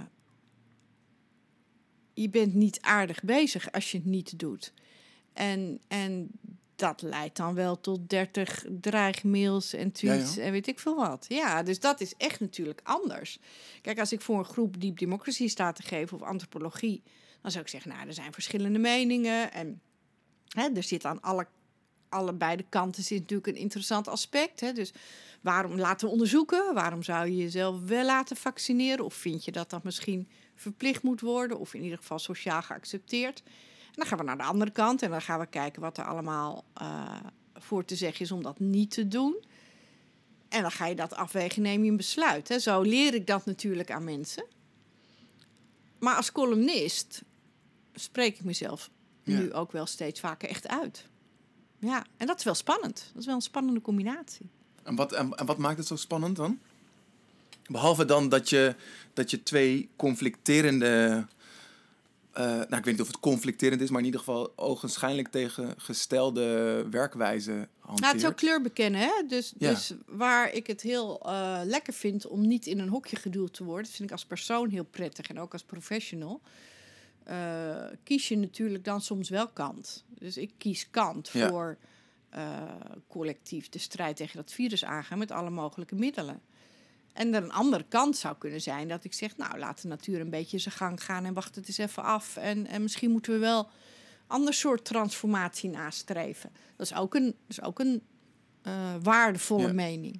[2.14, 4.74] je bent niet aardig bezig als je het niet doet.
[5.34, 6.32] En, en
[6.76, 10.48] dat leidt dan wel tot 30 dreigmails en tweets Ja, ja.
[10.48, 11.26] en weet ik veel wat.
[11.30, 13.40] Ja, dus dat is echt natuurlijk anders.
[13.82, 17.04] Kijk, als ik voor een groep deep democracy sta te geven of antropologie,
[17.42, 19.82] dan zou ik zeggen, nou, er zijn verschillende meningen en
[20.50, 21.48] hè, er zit aan alle,
[22.10, 24.60] allebei de kanten zit natuurlijk een interessant aspect.
[24.60, 24.72] Hè?
[24.72, 24.94] Dus
[25.42, 26.74] waarom laten we onderzoeken?
[26.74, 29.06] Waarom zou je jezelf wel laten vaccineren?
[29.06, 33.44] Of vind je dat dat misschien verplicht moet worden of in ieder geval sociaal geaccepteerd?
[33.96, 36.64] Dan gaan we naar de andere kant en dan gaan we kijken wat er allemaal
[36.74, 37.20] eh,
[37.54, 39.36] voor te zeggen is om dat niet te doen.
[40.50, 42.48] En dan ga je dat afwegen, neem je een besluit.
[42.48, 42.60] Hè.
[42.60, 44.46] Zo leer ik dat natuurlijk aan mensen.
[46.00, 47.22] Maar als columnist
[47.94, 48.90] spreek ik mezelf
[49.24, 49.38] Ja.
[49.40, 51.08] nu ook wel steeds vaker echt uit.
[51.80, 53.10] Ja, en dat is wel spannend.
[53.12, 54.50] Dat is wel een spannende combinatie.
[54.84, 56.60] En wat, en, en wat maakt het zo spannend dan?
[57.68, 58.76] Behalve dan dat je,
[59.14, 61.26] dat je twee conflicterende.
[62.36, 66.88] Eh, nou, ik weet niet of het conflicterend is, maar in ieder geval ogenschijnlijk tegengestelde
[66.92, 68.00] werkwijzen hanteert.
[68.02, 69.12] Nou, het is ook kleur bekennen, hè?
[69.28, 69.70] Dus, Ja.
[69.70, 73.64] dus waar ik het heel eh, lekker vind om niet in een hokje geduwd te
[73.64, 76.42] worden, dat vind ik als persoon heel prettig en ook als professional.
[77.24, 80.04] eh, kies je natuurlijk dan soms wel kant.
[80.20, 81.50] Dus ik kies kant Ja.
[81.50, 81.78] voor
[83.08, 86.42] collectief de strijd tegen dat virus aangaan met alle mogelijke middelen.
[87.16, 90.20] En er een andere kant zou kunnen zijn dat ik zeg, nou laat de natuur
[90.20, 92.36] een beetje zijn gang gaan en wacht het eens even af.
[92.38, 93.70] En, en misschien moeten we wel
[94.28, 96.52] ander soort transformatie nastreven.
[96.76, 98.02] Dat is ook een, dat is ook een
[98.62, 99.74] eh, waardevolle Ja.
[99.74, 100.20] mening.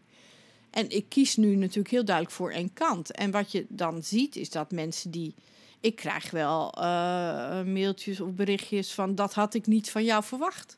[0.70, 3.12] En ik kies nu natuurlijk heel duidelijk voor één kant.
[3.12, 5.36] En wat je dan ziet is dat mensen die.
[5.80, 6.84] Ik krijg wel eh,
[7.64, 10.78] mailtjes of berichtjes van dat had ik niet van jou verwacht.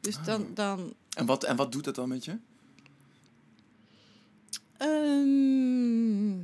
[0.00, 2.38] Dus dan, dan En, wat, en wat doet dat dan met je?
[4.80, 6.36] Ehm,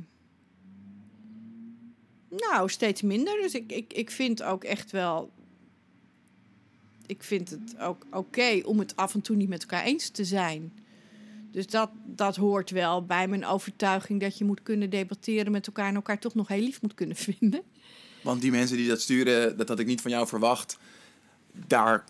[2.29, 3.41] nou, steeds minder.
[3.41, 5.31] Dus ik, ik, ik vind ook echt wel.
[7.05, 10.25] Ik vind het ook oké om het af en toe niet met elkaar eens te
[10.25, 10.73] zijn.
[11.51, 15.87] Dus dat, dat hoort wel bij mijn overtuiging dat je moet kunnen debatteren met elkaar
[15.87, 17.61] en elkaar toch nog heel lief moet kunnen vinden.
[18.23, 20.77] Want die mensen die dat sturen, dat had ik niet van jou verwacht.
[21.67, 22.03] Daar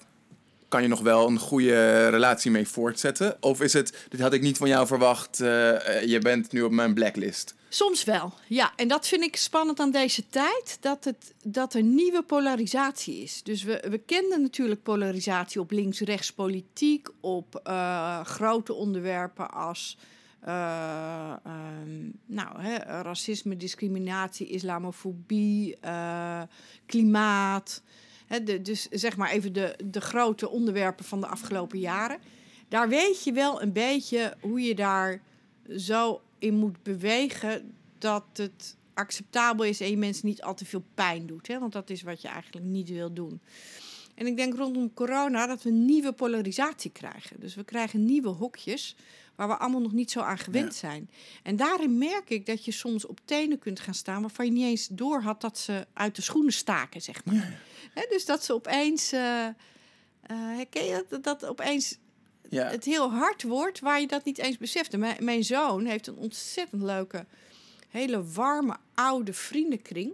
[0.68, 3.38] kan je nog wel een goede relatie mee voortzetten?
[3.40, 6.62] Of is het, dit had ik niet van jou verwacht, eh, eh, je bent nu
[6.62, 7.56] op mijn blacklist?
[7.70, 8.72] Soms wel, ja.
[8.76, 13.44] En dat vind ik spannend aan deze tijd, dat, het, dat er nieuwe polarisatie is.
[13.44, 19.98] Dus we, we kenden natuurlijk polarisatie op links-rechts politiek, op eh, grote onderwerpen als
[20.40, 25.78] eh, ehm, nou, hè, racisme, discriminatie, islamofobie,
[26.86, 27.82] klimaat.
[28.62, 32.18] Dus zeg maar even de, de grote onderwerpen van de afgelopen jaren.
[32.68, 35.22] Daar weet je wel een beetje hoe je daar
[35.78, 40.84] zo in moet bewegen dat het acceptabel is en je mensen niet al te veel
[40.94, 41.48] pijn doet.
[41.48, 41.60] Hè?
[41.60, 43.42] Want dat is wat je eigenlijk niet wil doen.
[44.16, 47.40] En ik denk rondom corona dat we nieuwe polarisatie krijgen.
[47.40, 48.96] Dus we krijgen nieuwe hokjes
[49.38, 50.80] waar we allemaal nog niet zo aan gewend Ja.
[50.80, 51.10] zijn.
[51.44, 54.64] En daarin merk ik dat je soms op tenen kunt gaan staan waarvan je niet
[54.66, 57.62] eens door had dat ze uit de schoenen staken, zeg maar.
[58.10, 59.12] Dus dat ze opeens.
[60.22, 61.24] herken je dat?
[61.24, 61.98] Dat opeens
[62.50, 62.70] Ja.
[62.70, 64.98] het heel hard wordt waar je dat niet eens besefte.
[64.98, 67.26] Mijn, mijn zoon heeft een ontzettend leuke,
[67.90, 70.14] hele warme, oude vriendenkring.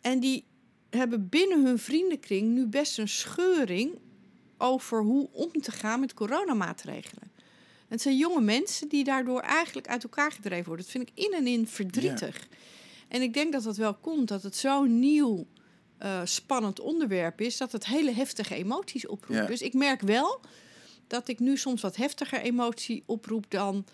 [0.00, 0.44] En die
[0.90, 3.98] hebben binnen hun vriendenkring nu best een scheuring
[4.58, 7.31] over hoe om te gaan met coronamaatregelen.
[7.92, 10.84] Het zijn jonge mensen die daardoor eigenlijk uit elkaar gedreven worden.
[10.84, 12.48] Dat vind ik in en in verdrietig.
[13.08, 15.46] En ik denk dat dat wel komt dat het zo'n nieuw,
[15.98, 19.46] eh, spannend onderwerp is, dat het hele heftige emoties oproept.
[19.46, 20.40] Dus ik merk wel
[21.06, 23.84] dat ik nu soms wat heftiger emotie oproep dan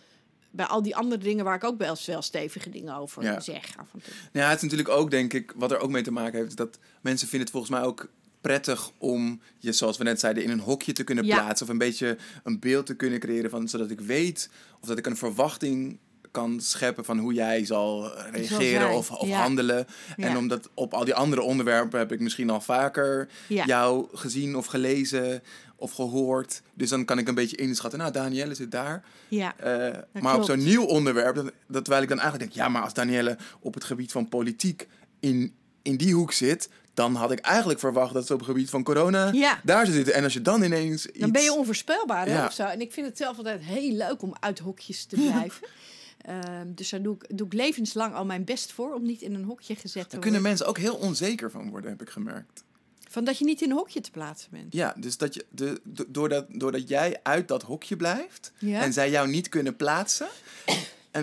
[0.50, 3.40] bij al die andere dingen waar ik ook wel wel stevige dingen over Ja.
[3.40, 4.12] zeg af en toe.
[4.32, 6.78] Ja, het is natuurlijk ook, denk ik, wat er ook mee te maken heeft, dat
[7.00, 8.08] mensen vinden het volgens mij ook
[8.40, 11.37] prettig om je, zoals we net zeiden, in een hokje te kunnen Ja.
[11.37, 11.66] plaatsen.
[11.66, 15.07] Of een beetje een beeld te kunnen creëren van, zodat ik weet of dat ik
[15.07, 15.98] een verwachting
[16.31, 19.40] kan scheppen van hoe jij zal reageren of, of ja.
[19.40, 19.87] handelen.
[20.16, 20.37] En Ja.
[20.37, 23.64] omdat op al die andere onderwerpen heb ik misschien al vaker Ja.
[23.64, 25.42] jou gezien of gelezen
[25.77, 26.62] of gehoord.
[26.74, 29.05] Dus dan kan ik een beetje inschatten, nou, Danielle zit daar.
[29.29, 32.72] Ja, Eh, maar op zo'n nieuw onderwerp, dat, dat terwijl ik dan eigenlijk denk, ja,
[32.72, 34.87] maar als Danielle op het gebied van politiek
[35.20, 38.70] in, in die hoek zit, dan had ik eigenlijk verwacht dat ze op het gebied
[38.70, 39.61] van corona Ja.
[39.64, 40.14] daar zou zitten.
[40.14, 41.18] En als je dan ineens iets...
[41.18, 42.46] dan ben je onvoorspelbaar Ja.
[42.46, 42.62] of zo.
[42.64, 45.66] En ik vind het zelf altijd heel leuk om uit hokjes te blijven.
[46.18, 49.34] Ehm, dus daar doe ik, doe ik levenslang al mijn best voor om niet in
[49.34, 50.20] een hokje gezet te Daar worden.
[50.20, 52.64] kunnen mensen ook heel onzeker van worden, heb ik gemerkt.
[53.09, 54.72] Van dat je niet in een hokje te plaatsen bent.
[54.74, 58.80] Ja, dus dat je, de, de- doordat, doordat jij uit dat hokje blijft Ja.
[58.82, 60.28] en zij jou niet kunnen plaatsen.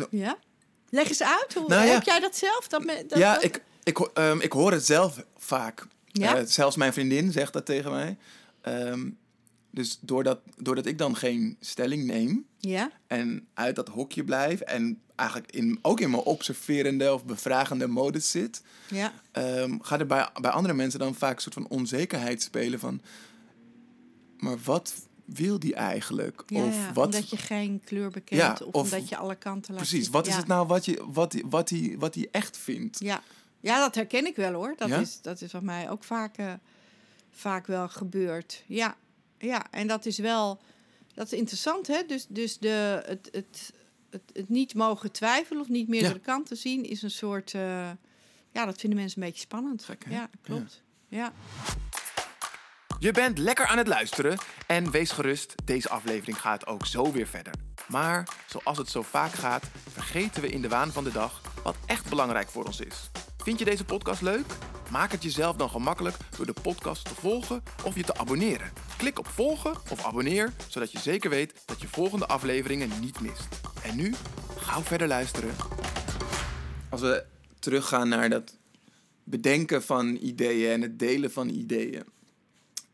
[0.10, 0.38] Ja?
[0.90, 1.54] Leg eens uit.
[1.54, 1.94] Hoe, Nou ja.
[1.94, 2.68] Heb jij dat zelf?
[2.68, 5.88] Dat me, dat, ja, ik, ik, ehm, ik hoor het zelf vaak.
[6.06, 6.36] Ja?
[6.38, 8.18] Eh, zelfs mijn vriendin zegt dat tegen mij.
[8.62, 9.10] Ehm,
[9.72, 12.92] Dus doordat, doordat ik dan geen stelling neem Ja?
[13.08, 18.32] en uit dat hokje blijf en eigenlijk in, ook in mijn observerende of bevragende modus
[18.32, 19.14] zit, Ja.
[19.32, 23.02] ehm, gaat er bij, bij andere mensen dan vaak een soort van onzekerheid spelen van,
[24.38, 24.94] maar wat
[25.26, 26.44] wil die eigenlijk?
[26.48, 29.36] Ja, of ja, wat, omdat je geen kleur bekent Ja, of, of- omdat je alle
[29.36, 30.14] kanten laat precies, zien.
[30.14, 33.00] wat is het nou wat hij wat, die- wat, die, wat die echt vindt?
[33.00, 33.22] Ja.
[33.66, 34.74] Ja, dat herken ik wel hoor.
[34.78, 34.98] Dat, Ja?
[35.00, 36.54] is, dat is wat mij ook vaak, eh,
[37.32, 38.64] vaak wel gebeurt.
[38.66, 38.96] Ja.
[39.38, 40.62] ja, en dat is wel
[41.14, 41.88] dat is interessant.
[41.88, 42.04] Hè?
[42.08, 43.74] Dus, dus de, het, het,
[44.10, 46.20] het, het niet mogen twijfelen of niet meerdere Ja.
[46.20, 47.54] kanten zien is een soort...
[47.54, 47.90] eh,
[48.52, 49.84] ja, dat vinden mensen een beetje spannend.
[49.84, 50.12] Gek, hè?
[50.12, 50.82] ja, klopt.
[51.08, 51.34] Ja.
[53.00, 54.38] Je bent lekker aan het luisteren
[54.68, 57.54] en wees gerust, deze aflevering gaat ook zo weer verder.
[57.88, 61.76] Maar zoals het zo vaak gaat, vergeten we in de waan van de dag wat
[61.86, 63.10] echt belangrijk voor ons is.
[63.46, 64.46] Vind je deze podcast leuk?
[64.92, 68.72] Maak het jezelf dan gemakkelijk door de podcast te volgen of je te abonneren.
[68.98, 73.48] Klik op volgen of abonneer, zodat je zeker weet dat je volgende afleveringen niet mist.
[73.84, 74.14] En nu,
[74.58, 75.56] gauw verder luisteren.
[76.90, 77.26] Als we
[77.60, 78.58] teruggaan naar dat
[79.24, 82.04] bedenken van ideeën en het delen van ideeën.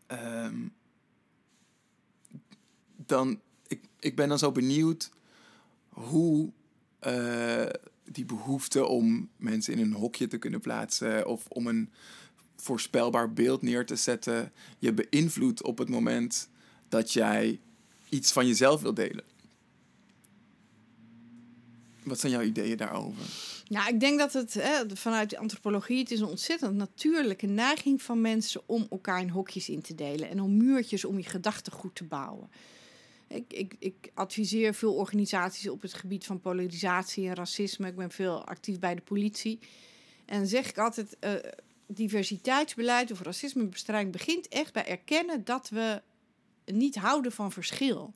[0.08, 0.68] Ehm,
[2.96, 5.10] dan, ik, ik ben dan zo benieuwd
[5.90, 6.52] hoe
[7.00, 7.66] eh,
[8.12, 11.90] die behoefte om mensen in een hokje te kunnen plaatsen of om een
[12.56, 16.50] voorspelbaar beeld neer te zetten, je beïnvloedt op het moment
[16.90, 17.60] dat jij
[18.10, 19.24] iets van jezelf wil delen.
[22.04, 23.24] Wat zijn jouw ideeën daarover?
[23.68, 28.02] Nou, ik denk dat het hè, vanuit de antropologie, het is een ontzettend natuurlijke neiging
[28.02, 31.96] van mensen om elkaar in hokjes in te delen en om muurtjes om je gedachtegoed
[31.96, 32.50] te bouwen.
[33.34, 37.88] Ik, ik, ik adviseer veel organisaties op het gebied van polarisatie en racisme.
[37.88, 39.60] Ik ben veel actief bij de politie.
[40.26, 41.34] En dan zeg ik altijd, eh,
[41.88, 46.02] diversiteitsbeleid of racismebestrijding begint echt bij erkennen dat we
[46.66, 48.14] niet houden van verschil.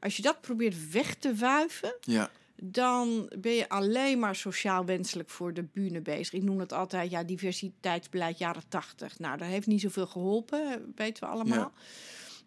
[0.00, 2.30] Als je dat probeert weg te wuiven, Ja,
[2.62, 6.32] dan ben je alleen maar sociaal wenselijk voor de bühne bezig.
[6.32, 9.18] Ik noem het altijd, ja, diversiteitsbeleid jaren tachtig.
[9.18, 11.72] Nou, dat heeft niet zoveel geholpen, weten we allemaal.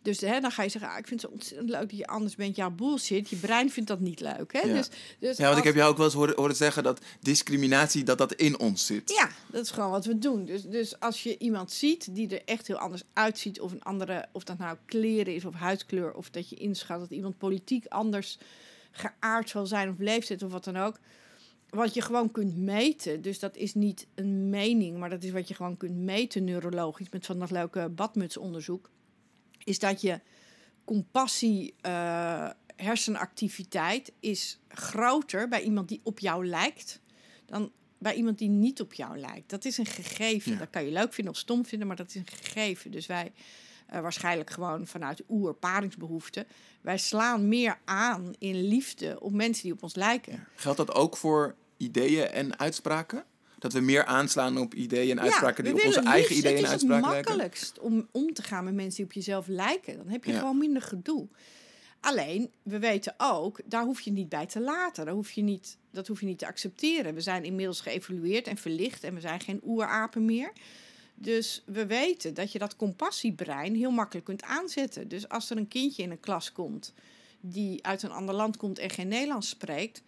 [0.02, 2.08] Dus hè, dan ga je zeggen, ah, ik vind het zo ontzettend leuk dat je
[2.08, 2.56] anders bent.
[2.56, 3.30] Ja, bullshit.
[3.30, 4.54] Je brein vindt dat niet leuk.
[4.54, 4.60] Hè?
[4.60, 4.74] Ja.
[4.74, 4.89] Dus,
[5.20, 8.18] dus ja want ik heb jou ook wel eens horen, horen zeggen dat discriminatie dat
[8.18, 9.10] dat in ons zit.
[9.10, 10.45] Ja, dat is gewoon wat we doen.
[10.45, 14.26] Dus, dus als je iemand ziet die er echt heel anders uitziet, of een andere,
[14.32, 18.38] of dat nou kleren is of huidkleur, of dat je inschat dat iemand politiek anders
[18.91, 21.00] geaard zal zijn of leeftijd of wat dan ook.
[21.70, 25.47] Wat je gewoon kunt meten, dus dat is niet een mening, maar dat is wat
[25.47, 28.89] je gewoon kunt meten neurologisch met van dat leuke badmutsonderzoek,
[29.70, 30.20] is dat je
[30.86, 37.01] compassie, eh, hersenactiviteit is groter bij iemand die op jou lijkt
[37.45, 39.49] dan bij iemand die niet op jou lijkt.
[39.49, 40.51] Dat is een gegeven.
[40.51, 40.57] Ja.
[40.57, 42.91] Dat kan je leuk vinden of stom vinden, maar dat is een gegeven.
[42.91, 43.32] Dus wij,
[43.88, 46.45] eh, waarschijnlijk gewoon vanuit oer, paringsbehoefte,
[46.82, 50.47] wij slaan meer aan in liefde op mensen die op ons lijken.
[50.55, 53.24] Geldt dat ook voor ideeën en uitspraken?
[53.60, 56.66] Dat we meer aanslaan op ideeën en uitspraken die op onze eigen ideeën en Het
[56.66, 59.97] is uitspraken het makkelijkst om om te gaan met mensen die op jezelf lijken.
[59.97, 60.39] Dan heb je Ja.
[60.39, 61.28] gewoon minder gedoe.
[61.99, 65.05] Alleen, we weten ook, daar hoef je niet bij te laten.
[65.05, 67.14] Daar hoef je niet, dat hoef je niet te accepteren.
[67.14, 70.51] We zijn inmiddels geëvolueerd en verlicht en we zijn geen oerapen meer.
[71.16, 75.07] Dus we weten dat je dat compassiebrein heel makkelijk kunt aanzetten.
[75.07, 76.93] Dus als er een kindje in een klas komt
[77.41, 80.01] die uit een ander land komt en geen Nederlands spreekt,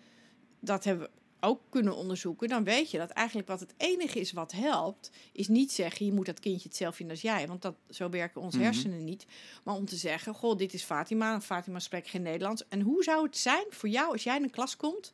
[0.59, 4.31] dat hebben we ook kunnen onderzoeken, dan weet je dat eigenlijk wat het enige is
[4.31, 7.75] wat helpt, is niet zeggen je moet dat kindje hetzelfde vinden als jij, want dat,
[7.89, 8.65] zo werken onze Mhm.
[8.65, 9.25] hersenen niet.
[9.63, 12.63] Maar om te zeggen, goh, dit is Fatima, en Fatima spreekt geen Nederlands.
[12.69, 15.11] En hoe zou het zijn voor jou als jij in een klas komt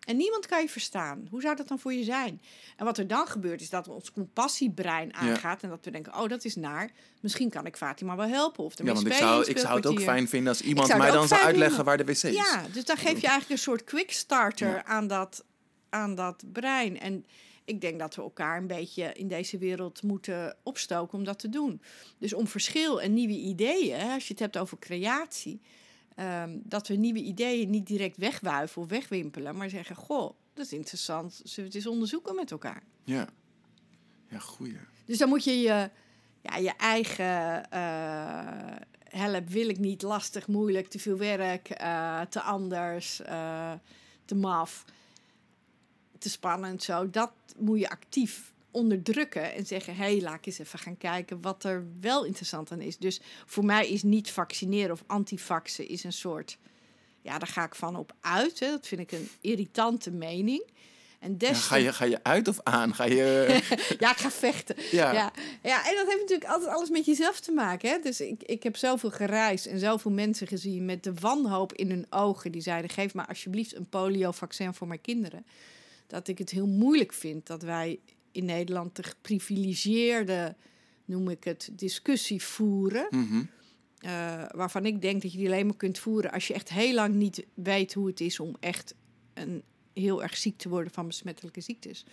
[0.00, 1.26] en niemand kan je verstaan?
[1.30, 2.42] Hoe zou dat dan voor je zijn?
[2.76, 6.28] En wat er dan gebeurt is dat ons compassiebrein aangaat en dat we denken, oh
[6.28, 6.90] dat is naar,
[7.20, 8.64] misschien kan ik Fatima wel helpen.
[8.64, 11.28] Of Ja, want ik zou, ik zou het ook fijn vinden als iemand mij dan
[11.28, 11.84] zou uitleggen vinden.
[11.84, 12.34] waar de wc is.
[12.34, 14.84] Ja, dus dan geef je eigenlijk een soort quick starter Ja.
[14.84, 15.44] aan, dat,
[15.90, 17.00] aan dat brein.
[17.00, 17.24] En
[17.64, 21.48] ik denk dat we elkaar een beetje in deze wereld moeten opstoken om dat te
[21.48, 21.82] doen.
[22.18, 25.60] Dus om verschil en nieuwe ideeën, als je het hebt over creatie,
[26.14, 30.72] ehm, dat we nieuwe ideeën niet direct wegwuiven of wegwimpelen, maar zeggen: Goh, dat is
[30.72, 32.82] interessant, zullen we het eens onderzoeken met elkaar?
[33.04, 33.28] Ja,
[34.28, 34.78] ja goeie.
[35.04, 35.90] Dus dan moet je je,
[36.42, 42.40] ja, je eigen eh, help, wil ik niet, lastig, moeilijk, te veel werk, eh, te
[42.40, 43.72] anders, eh,
[44.24, 44.84] te maf,
[46.20, 47.10] te spannend zo.
[47.10, 51.40] Dat moet je actief onderdrukken en zeggen: hé, hey, laat ik eens even gaan kijken
[51.40, 52.98] wat er wel interessant aan is.
[52.98, 56.58] Dus voor mij is niet vaccineren of antivaxen is een soort,
[57.22, 58.60] ja, daar ga ik van op uit.
[58.60, 58.70] Hè.
[58.70, 60.70] Dat vind ik een irritante mening.
[61.20, 62.94] En Ja, ga, je, ga je uit of aan?
[62.94, 63.60] Ga je...
[63.98, 64.76] ja, ik ga vechten.
[64.90, 65.12] Ja.
[65.12, 65.32] Ja.
[65.62, 65.88] Ja.
[65.88, 67.90] en dat heeft natuurlijk altijd alles met jezelf te maken.
[67.90, 67.98] Hè?
[68.02, 72.06] Dus ik, ik heb zoveel gereisd en zoveel mensen gezien met de wanhoop in hun
[72.10, 72.52] ogen.
[72.52, 75.46] Die zeiden, geef maar alsjeblieft een poliovaccin voor mijn kinderen.
[76.10, 77.98] Dat ik het heel moeilijk vind dat wij
[78.32, 80.56] in Nederland de geprivilegeerde,
[81.04, 83.06] noem ik het, discussie voeren.
[83.10, 83.42] Mhm.
[83.98, 86.94] eh, waarvan ik denk dat je die alleen maar kunt voeren als je echt heel
[86.94, 88.94] lang niet weet hoe het is om echt
[89.34, 92.04] een, heel erg ziek te worden van besmettelijke ziektes.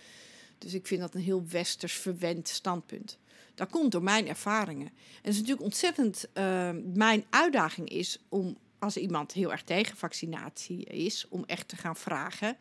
[0.58, 3.18] Dus ik vind dat een heel westers verwend standpunt.
[3.54, 4.86] Dat komt door mijn ervaringen.
[4.86, 4.92] En
[5.22, 6.28] het is natuurlijk ontzettend.
[6.32, 11.76] eh, mijn uitdaging is om, als iemand heel erg tegen vaccinatie is, om echt te
[11.76, 12.56] gaan vragen: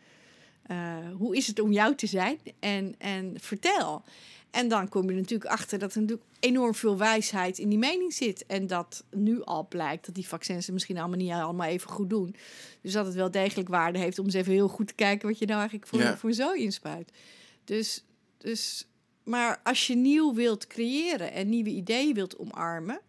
[1.18, 2.40] hoe is het om jou te zijn?
[2.60, 4.04] En, en vertel.
[4.52, 8.14] En dan kom je natuurlijk achter dat er natuurlijk enorm veel wijsheid in die mening
[8.14, 8.46] zit.
[8.46, 12.10] En dat nu al blijkt dat die vaccins het misschien allemaal niet allemaal even goed
[12.10, 12.36] doen.
[12.82, 15.40] Dus dat het wel degelijk waarde heeft om eens even heel goed te kijken wat
[15.40, 16.18] je nou eigenlijk voor, Ja.
[16.18, 17.12] voor zo inspuit.
[17.64, 18.04] Dus,
[18.38, 18.88] dus,
[19.24, 23.00] maar als je nieuw wilt creëren en nieuwe ideeën wilt omarmen,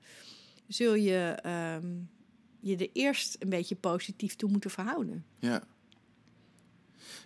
[0.66, 1.86] zul je ehm,
[2.60, 5.24] je er eerst een beetje positief toe moeten verhouden.
[5.38, 5.62] Ja.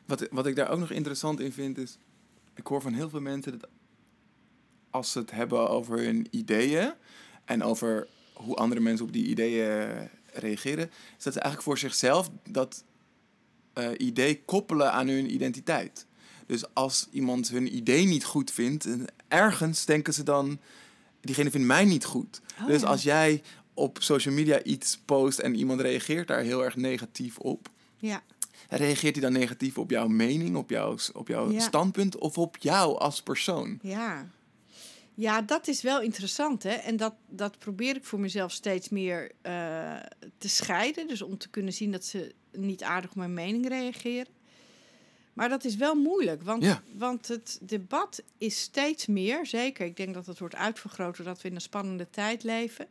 [0.06, 1.98] Wat, wat ik daar ook nog interessant in vind is...
[2.54, 3.68] Ik hoor van heel veel mensen dat
[4.90, 6.92] als ze het hebben over hun ideeën...
[7.44, 10.90] en over hoe andere mensen op die ideeën reageren...
[11.18, 12.84] is dat ze eigenlijk voor zichzelf dat
[13.72, 16.06] eh, idee koppelen aan hun identiteit.
[16.46, 18.84] Dus als iemand hun idee niet goed vindt...
[18.84, 20.60] en ergens denken ze dan...
[21.20, 22.40] diegene vindt mij niet goed.
[22.60, 22.86] Oh, dus ja.
[22.86, 23.42] als jij
[23.74, 25.38] op social media iets post...
[25.38, 27.70] en iemand reageert daar heel erg negatief op...
[27.96, 28.22] Ja,
[28.76, 31.60] Reageert hij dan negatief op jouw mening, op jouw, op jouw Ja.
[31.60, 33.78] standpunt of op jou als persoon?
[33.82, 34.28] ja.
[35.14, 36.62] Ja, dat is wel interessant.
[36.62, 36.70] Hè?
[36.70, 39.52] En dat, dat probeer ik voor mezelf steeds meer eh,
[40.38, 41.08] te scheiden.
[41.08, 44.32] Dus om te kunnen zien dat ze niet aardig op mijn mening reageren.
[45.32, 46.82] Maar dat is wel moeilijk, want, Ja.
[46.96, 51.48] want het debat is steeds meer, zeker, ik denk dat het wordt uitvergroot doordat we
[51.48, 52.86] in een spannende tijd leven,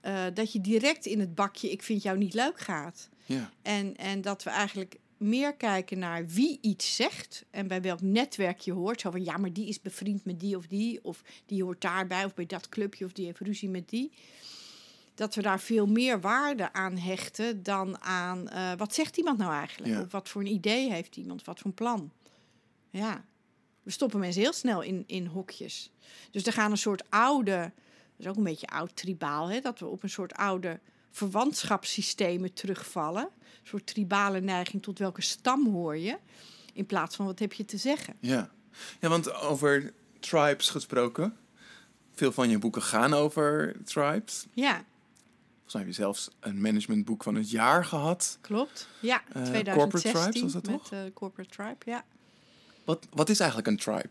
[0.00, 3.08] eh, dat je direct in het bakje ik vind jou niet leuk gaat.
[3.24, 8.00] Ja, En, en dat we eigenlijk meer kijken naar wie iets zegt en bij welk
[8.00, 9.00] netwerk je hoort.
[9.00, 12.24] Zo van ja, maar die is bevriend met die of die, of die hoort daarbij,
[12.24, 14.12] of bij dat clubje, of die heeft ruzie met die.
[15.14, 19.52] Dat we daar veel meer waarde aan hechten dan aan eh, wat zegt iemand nou
[19.52, 19.92] eigenlijk?
[19.92, 20.00] Ja.
[20.00, 22.12] Of wat voor een idee heeft iemand, wat voor een plan.
[22.90, 23.24] Ja,
[23.82, 25.90] we stoppen mensen heel snel in, in hokjes.
[26.30, 27.72] Dus er gaan een soort oude, dat
[28.16, 30.80] is ook een beetje oud tribaal, hè, dat we op een soort oude
[31.10, 33.22] verwantschapssystemen terugvallen.
[33.22, 36.18] Een soort tribale neiging tot welke stam hoor je,
[36.72, 38.14] in plaats van wat heb je te zeggen.
[38.20, 38.50] ja.
[39.00, 41.36] ja, want over tribes gesproken.
[42.14, 44.46] Veel van je boeken gaan over tribes.
[44.52, 44.84] Ja,
[45.54, 48.38] Volgens mij heb je zelfs een managementboek van het jaar gehad.
[48.40, 48.88] klopt.
[49.00, 50.92] Ja, Eh, 2016 Corporate Tribes was dat met toch?
[50.92, 52.04] eh, Corporate Tribe, ja.
[52.84, 54.08] Wat, wat is eigenlijk een tribe?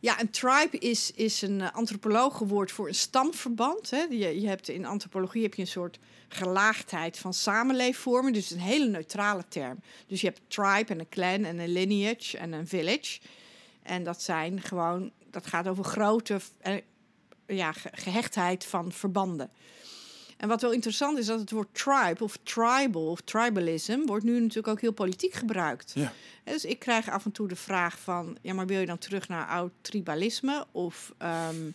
[0.00, 3.90] Ja, een tribe is, is een uh, antropologenwoord voor een stamverband.
[3.90, 4.02] Hè.
[4.10, 8.32] Je, je hebt in antropologie heb je een soort gelaagdheid van samenleefvormen.
[8.32, 9.80] Dus een hele neutrale term.
[10.06, 13.20] Dus je hebt tribe en een clan en een lineage en een village.
[13.82, 16.74] En dat zijn gewoon, dat gaat over grote eh,
[17.46, 19.50] ja, ge- gehechtheid van verbanden.
[20.38, 24.40] En wat wel interessant is, dat het woord tribe of tribal of tribalism wordt nu
[24.40, 25.92] natuurlijk ook heel politiek gebruikt.
[25.94, 26.12] Ja.
[26.44, 29.28] Dus ik krijg af en toe de vraag van, ja, maar wil je dan terug
[29.28, 30.66] naar oud tribalisme?
[30.72, 31.70] Of ehm,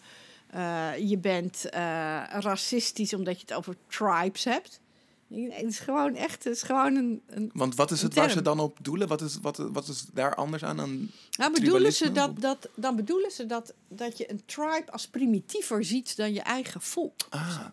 [0.47, 1.81] eh, je bent eh,
[2.29, 4.79] racistisch omdat je het over tribes hebt?
[5.27, 7.21] Nee, het is gewoon echt, het is gewoon een...
[7.27, 9.07] een Want wat is het waar ze dan op doelen?
[9.07, 11.09] Wat is, wat, wat is daar anders aan dan...
[11.37, 15.85] nou, bedoelen ze dat, dat, dan bedoelen ze dat, dat je een tribe als primitiever
[15.85, 17.27] ziet dan je eigen volk.
[17.29, 17.65] Ah,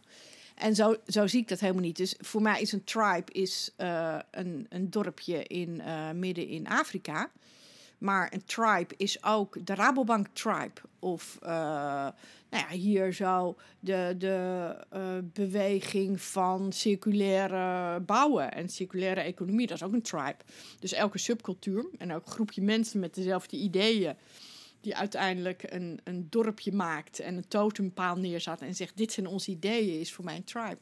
[0.60, 1.96] En zo, zo zie ik dat helemaal niet.
[1.96, 6.68] Dus voor mij is een tribe is, eh, een, een dorpje in, eh, midden in
[6.68, 7.30] Afrika.
[7.98, 10.80] Maar een tribe is ook de Rabobank tribe.
[10.98, 11.48] Of eh,
[12.50, 14.74] nou ja, hier zo de, de
[15.32, 19.66] beweging van circulaire bouwen en circulaire economie.
[19.66, 20.36] Dat is ook een tribe.
[20.78, 24.16] Dus elke subcultuur en elk groepje mensen met dezelfde ideeën
[24.80, 29.50] die uiteindelijk een, een dorpje maakt en een totempaal neerzet en zegt: Dit zijn onze
[29.50, 30.78] ideeën, is voor mij een tribe.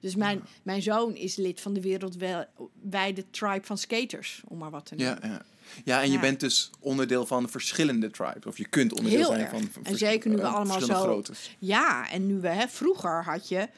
[0.00, 4.86] Dus mijn, mijn zoon is lid van de wereldwijde tribe van skaters, om maar wat
[4.86, 5.18] te noemen.
[5.22, 5.42] ja, ja.
[5.84, 8.46] ja, en je bent dus onderdeel van verschillende tribes.
[8.46, 9.50] Of je kunt onderdeel Heel zijn erg.
[9.50, 11.56] van, van En zeker nu we eh, allemaal zo- groottes.
[11.58, 13.68] Ja, en nu we, hè, vroeger had je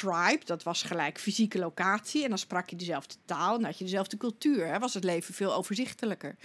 [0.00, 2.22] tribe, dat was gelijk fysieke locatie.
[2.22, 4.66] En dan sprak je dezelfde taal en had je dezelfde cultuur.
[4.66, 6.36] Hè, was het leven veel overzichtelijker.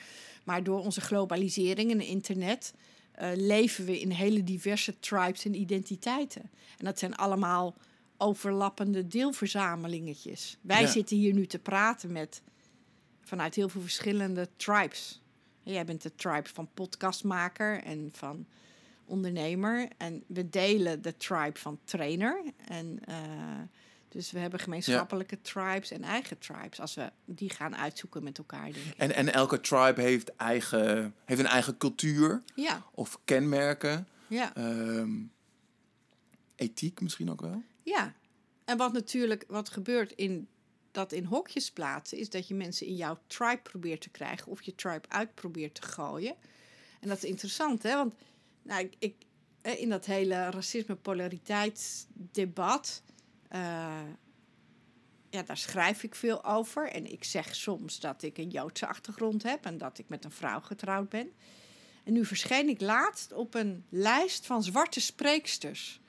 [0.43, 2.73] Maar door onze globalisering en internet
[3.11, 6.41] eh, leven we in hele diverse tribes en identiteiten.
[6.77, 7.75] En dat zijn allemaal
[8.17, 10.57] overlappende deelverzamelingetjes.
[10.61, 10.87] Wij Ja.
[10.87, 12.41] zitten hier nu te praten met
[13.21, 15.21] vanuit heel veel verschillende tribes.
[15.63, 18.45] Jij bent de tribe van podcastmaker en van
[19.13, 19.87] ondernemer.
[19.97, 22.43] En we delen de tribe van trainer.
[22.67, 23.15] En uh,
[24.09, 26.79] dus we hebben gemeenschappelijke tribes en eigen tribes.
[26.79, 28.97] Als we die gaan uitzoeken met elkaar, denk ik.
[28.97, 32.43] En, en elke tribe heeft, eigen, heeft een eigen cultuur.
[32.55, 32.83] Ja.
[32.91, 34.07] Of kenmerken.
[34.27, 34.57] Ja.
[34.57, 35.31] Um,
[36.55, 37.63] ethiek misschien ook wel.
[37.83, 38.13] Ja.
[38.65, 40.47] En wat natuurlijk, wat gebeurt in
[40.91, 44.61] dat in hokjes plaatsen, is dat je mensen in jouw tribe probeert te krijgen of
[44.61, 46.35] je tribe uit probeert te gooien.
[46.99, 47.95] En dat is interessant, hè?
[47.95, 48.13] Want
[48.63, 49.15] nou, ik, ik
[49.79, 53.01] in dat hele racisme-polariteitsdebat
[53.51, 54.01] uh,
[55.33, 56.89] ja, daar schrijf ik veel over.
[56.89, 60.31] En ik zeg soms dat ik een Joodse achtergrond heb en dat ik met een
[60.31, 61.31] vrouw getrouwd ben.
[62.03, 66.01] En nu verscheen ik laatst op een lijst van zwarte spreeksters.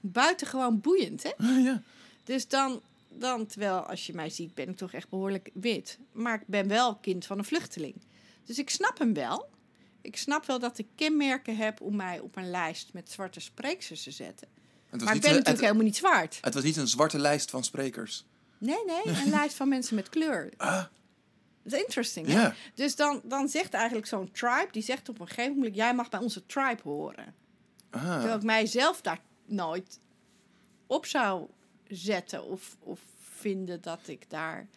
[0.00, 1.30] Buitengewoon boeiend, hè?
[1.62, 1.82] Ja.
[2.24, 5.98] Dus dan, dan, terwijl als je mij ziet, ben ik toch echt behoorlijk wit.
[6.12, 7.94] Maar ik ben wel kind van een vluchteling.
[8.44, 9.48] Dus ik snap hem wel.
[10.04, 14.02] Ik snap wel dat ik kenmerken heb om mij op een lijst met zwarte spreeksters
[14.02, 14.48] te zetten
[15.02, 16.38] maar ik ben natuurlijk helemaal niet zwart.
[16.40, 18.24] Het was niet een zwarte lijst van sprekers.
[18.58, 20.52] Nee, nee, een lijst van mensen met kleur.
[20.56, 20.84] Ah.
[21.62, 22.26] Dat is interesting.
[22.26, 22.48] Hè?
[22.74, 26.08] Dus dan, dan zegt eigenlijk zo'n tribe, die zegt op een gegeven moment, jij mag
[26.08, 27.34] bij onze tribe horen.
[27.90, 28.12] Ah.
[28.12, 30.00] Terwijl ik mijzelf daar nooit
[30.86, 31.46] op zou
[31.88, 34.68] zetten of, of vinden dat ik daar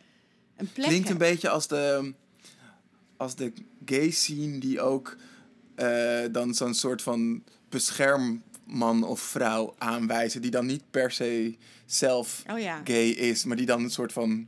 [0.56, 1.22] een plek Klinkt heb.
[1.22, 2.14] een beetje als de,
[3.18, 3.54] als de
[3.86, 5.18] gay scene die ook
[5.76, 11.56] uh, dan zo'n soort van bescherm man of vrouw aanwijzen die dan niet per se
[11.86, 12.82] zelf oh ja.
[12.84, 14.48] gay is, maar die dan een soort van.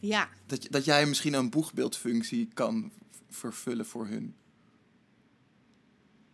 [0.00, 0.28] Ja.
[0.46, 2.92] Dat, dat jij misschien een boegbeeldfunctie kan
[3.28, 4.34] vervullen voor hun.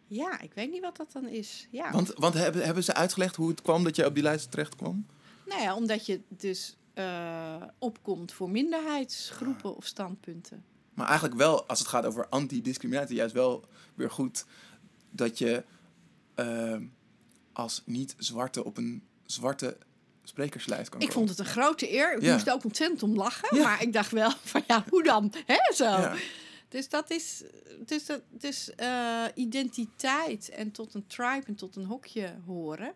[0.06, 1.68] Ja, ik weet niet wat dat dan is.
[1.70, 1.90] Ja.
[1.92, 4.74] Want, want hebben, hebben ze uitgelegd hoe het kwam dat je op die lijst terecht
[4.74, 5.06] kwam?
[5.46, 10.64] Nou ja, omdat je dus uh, opkomt voor minderheidsgroepen of standpunten.
[10.98, 14.44] Maar eigenlijk wel, als het gaat over antidiscriminatie, juist wel weer goed
[15.10, 15.64] dat je.
[16.36, 16.76] Uh,
[17.52, 19.76] als niet-zwarte op een zwarte
[20.22, 22.16] sprekerslijst kan Ik vond het een grote eer.
[22.16, 22.32] Ik ja.
[22.32, 23.62] moest ook ontzettend om lachen.
[23.62, 25.32] Maar ik dacht wel van ja, hoe dan?
[25.46, 25.84] Hè, zo.
[25.84, 26.16] Ja.
[26.68, 27.42] Dus dat is,
[27.86, 32.94] dus dat, dus, uh, identiteit en tot een tribe en tot een hokje horen.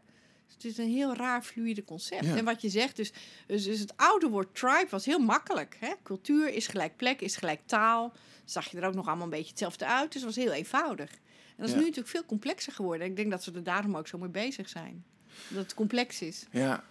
[0.63, 2.25] Het is een heel raar fluïde concept.
[2.25, 2.37] Ja.
[2.37, 3.13] En wat je zegt, dus,
[3.47, 5.77] dus, dus het oude woord tribe was heel makkelijk.
[5.81, 5.93] Hè?
[6.03, 8.13] Cultuur is gelijk plek, is gelijk taal.
[8.45, 10.13] Zag je er ook nog allemaal een beetje hetzelfde uit.
[10.13, 11.11] Dus het was heel eenvoudig.
[11.11, 11.19] En
[11.57, 11.79] dat is Ja.
[11.79, 13.07] nu natuurlijk veel complexer geworden.
[13.07, 15.05] Ik denk dat ze er daarom ook zo mee bezig zijn.
[15.49, 16.47] Dat het complex is.
[16.51, 16.85] Ja.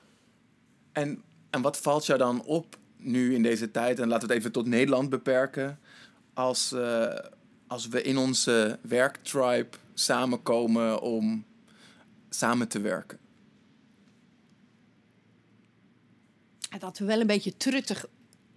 [0.91, 3.99] En, en wat valt jou dan op nu in deze tijd?
[3.99, 5.79] En laten we het even tot Nederland beperken.
[6.33, 7.15] Als, eh,
[7.67, 11.45] als we in onze werktribe samenkomen om
[12.29, 13.19] samen te werken.
[16.60, 18.05] En dat we wel een beetje truttig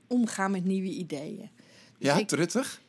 [0.07, 1.51] omgaan met nieuwe ideeën.
[1.99, 2.81] Dus Ja, ik- truttig?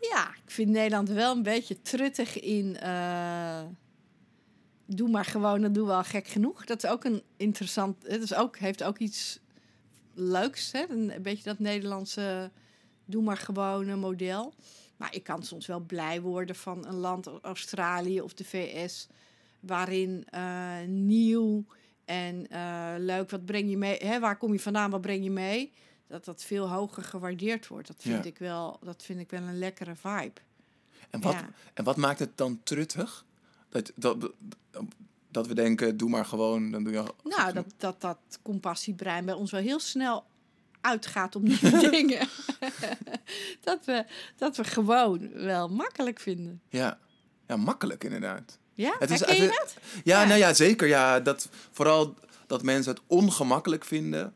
[0.00, 2.76] Ja, ik vind Nederland wel een beetje truttig in.
[2.76, 3.62] eh,
[4.86, 6.64] doe maar gewoon, dan doen we al gek genoeg.
[6.64, 8.02] Dat is ook een interessant.
[8.06, 9.38] Het is ook, heeft ook iets
[10.14, 10.72] leuks.
[10.72, 10.84] Hè?
[10.88, 12.50] Een, een beetje dat Nederlandse
[13.04, 14.54] doe maar gewoon model.
[14.96, 19.06] Maar ik kan soms wel blij worden van een land als Australië of de VS.
[19.60, 21.64] Waarin eh, nieuw
[22.12, 23.96] en eh, leuk, wat breng je mee?
[23.96, 25.72] Hè, waar kom je vandaan, wat breng je mee?
[26.06, 27.86] Dat dat veel hoger gewaardeerd wordt.
[27.86, 28.30] Dat vind, Ja.
[28.30, 30.40] ik, wel, dat vind ik wel een lekkere vibe.
[31.10, 31.48] En wat, Ja.
[31.74, 33.24] en wat maakt het dan truttig?
[33.68, 34.30] Dat, dat,
[35.30, 36.98] dat we denken, doe maar gewoon, dan doe je...
[36.98, 40.24] al- Nou, dat, dat dat compassiebrein bij ons wel heel snel
[40.80, 42.28] uitgaat op nieuwe dingen.
[43.68, 44.04] dat, we,
[44.36, 46.60] dat we gewoon wel makkelijk vinden.
[46.68, 46.98] Ja.
[47.46, 48.58] ja, makkelijk inderdaad.
[48.74, 49.74] Ja, Het is- je dat?
[50.04, 50.26] Ja, Ja.
[50.26, 50.88] nou ja, zeker.
[50.88, 52.14] Ja, dat, vooral
[52.46, 54.34] dat mensen het ongemakkelijk vinden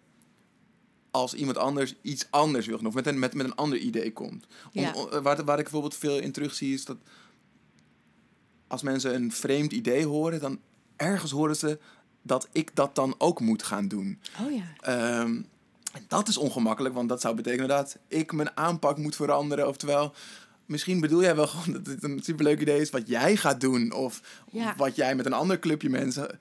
[1.10, 2.78] als iemand anders iets anders wil.
[2.84, 4.46] Of met een, met, met een ander idee komt.
[4.74, 4.92] Om- Ja.
[4.92, 6.96] om- waar, waar ik bijvoorbeeld veel in terugzie is dat
[8.66, 10.60] als mensen een vreemd idee horen, dan
[10.96, 11.78] ergens horen ze
[12.22, 14.20] dat ik dat dan ook moet gaan doen.
[14.46, 14.64] Oh ja.
[14.80, 15.42] Ehm,
[15.92, 19.68] en dat is ongemakkelijk, want dat zou betekenen dat ik mijn aanpak moet veranderen.
[19.68, 20.14] Oftewel,
[20.66, 23.92] misschien bedoel jij wel gewoon dat dit een superleuk idee is wat jij gaat doen.
[23.92, 24.74] Of Ja.
[24.76, 26.38] wat jij met een ander clubje mensen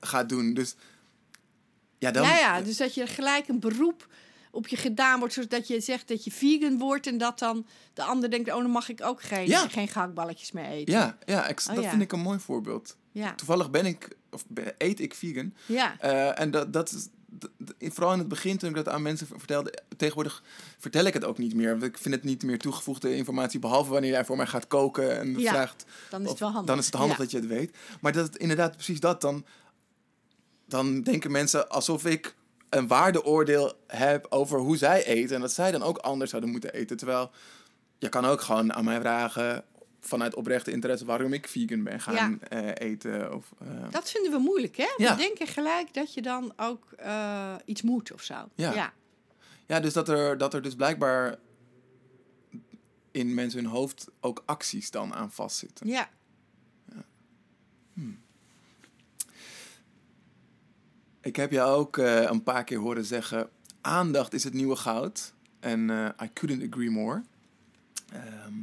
[0.00, 0.54] gaat doen.
[0.54, 0.74] Dus
[1.98, 2.22] ja, dan.
[2.22, 4.08] ja, ja, dus dat je gelijk een beroep
[4.50, 8.02] op je gedaan wordt, zodat je zegt dat je vegan wordt en dat dan de
[8.02, 9.68] ander denkt, oh, dan mag ik ook geen, Ja.
[9.68, 10.94] geen gehaktballetjes meer eten.
[10.94, 11.90] Ja, ja ik- Oh, dat ja.
[11.90, 12.96] vind ik een mooi voorbeeld.
[13.12, 14.44] ja, Toevallig ben ik, of
[14.78, 15.54] eet ik vegan.
[15.66, 15.96] ja.
[16.00, 17.08] Eh, en dat, dat
[17.78, 20.42] vooral in het begin toen ik dat aan mensen vertelde, tegenwoordig
[20.78, 21.70] vertel ik het ook niet meer.
[21.70, 25.18] Want Ik vind het niet meer toegevoegde informatie, behalve wanneer jij voor mij gaat koken
[25.18, 25.84] en Ja, vraagt.
[26.10, 26.66] dan is het wel handig.
[26.66, 27.22] Dan is het handig Ja.
[27.22, 27.76] dat je het weet.
[28.00, 29.44] Maar dat het inderdaad precies dat, dan,
[30.66, 32.34] dan denken mensen alsof ik
[32.70, 35.34] een waardeoordeel heb over hoe zij eten.
[35.34, 36.96] En dat zij dan ook anders zouden moeten eten.
[36.96, 37.30] Terwijl
[37.98, 39.64] je kan ook gewoon aan mij vragen
[40.06, 43.34] vanuit oprechte interesse waarom ik vegan ben gaan eh, eten.
[43.34, 44.94] Of, eh, Dat vinden we moeilijk, hè?
[44.96, 45.16] Ja.
[45.16, 48.34] We denken gelijk dat je dan ook eh, iets moet of zo.
[48.54, 48.72] Ja.
[48.72, 48.92] ja.
[49.66, 51.36] Ja, dus dat er, dat er dus blijkbaar
[53.10, 55.88] in mensen hun hoofd ook acties dan aan vastzitten.
[55.88, 56.10] Ja.
[61.20, 63.48] Ik heb jou ook een paar keer horen zeggen:
[63.80, 65.34] aandacht is het nieuwe goud.
[65.60, 65.90] En
[66.22, 67.22] I couldn't agree more.
[68.12, 68.54] Ehm,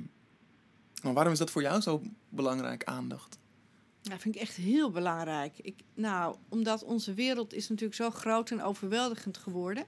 [1.03, 3.37] maar waarom is dat voor jou zo belangrijk, aandacht?
[4.01, 5.53] Dat vind ik echt heel belangrijk.
[5.61, 9.85] Ik, nou, omdat onze wereld is natuurlijk zo groot en overweldigend geworden.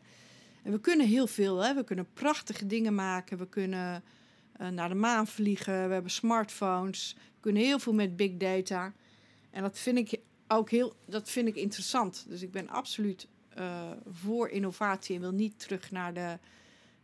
[0.64, 1.64] En we kunnen heel veel.
[1.64, 1.74] Hè?
[1.74, 3.38] We kunnen prachtige dingen maken.
[3.38, 4.04] We kunnen
[4.52, 5.88] eh, naar de maan vliegen.
[5.88, 7.16] We hebben smartphones.
[7.18, 8.94] We kunnen heel veel met big data.
[9.52, 12.26] En dat vind ik ook heel dat vind ik interessant.
[12.28, 16.38] Dus ik ben absoluut eh, voor innovatie en wil niet terug naar de,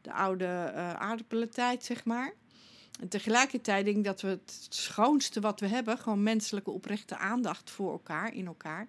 [0.02, 2.34] de oude eh aardappelentijd, zeg maar.
[3.00, 7.92] En tegelijkertijd denk dat we het schoonste wat we hebben, gewoon menselijke oprechte aandacht voor
[7.92, 8.88] elkaar, in elkaar,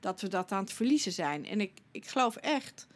[0.00, 1.46] dat we dat aan het verliezen zijn.
[1.46, 2.86] En ik, ik geloof echt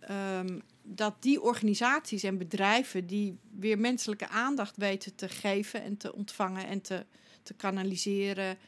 [0.00, 6.14] ehm, dat die organisaties en bedrijven die weer menselijke aandacht weten te geven en te
[6.14, 7.06] ontvangen en te,
[7.42, 8.58] te kanaliseren,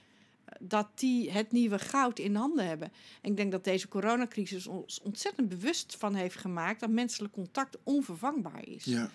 [0.60, 2.92] dat die het nieuwe goud in handen hebben.
[3.22, 7.76] En ik denk dat deze coronacrisis ons ontzettend bewust van heeft gemaakt dat menselijk contact
[7.82, 8.84] onvervangbaar is.
[8.84, 9.10] Ja.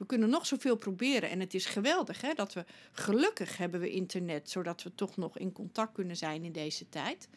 [0.00, 1.30] We kunnen nog zoveel proberen.
[1.30, 5.38] En het is geweldig hè, dat we gelukkig hebben we internet, zodat we toch nog
[5.38, 7.28] in contact kunnen zijn in deze tijd.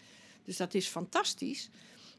[0.44, 1.70] Dus dat is fantastisch.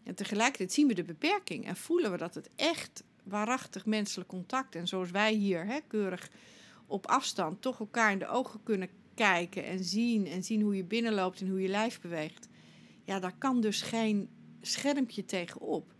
[0.02, 4.74] En tegelijkertijd zien we de beperking en voelen we dat het echt waarachtig menselijk contact
[4.74, 6.30] en zoals wij hier hè, keurig
[6.86, 10.84] op afstand toch elkaar in de ogen kunnen kijken en zien en zien hoe je
[10.84, 12.48] binnenloopt en hoe je lijf beweegt.
[13.04, 14.28] Ja, daar kan dus geen
[14.60, 15.94] schermpje tegenop.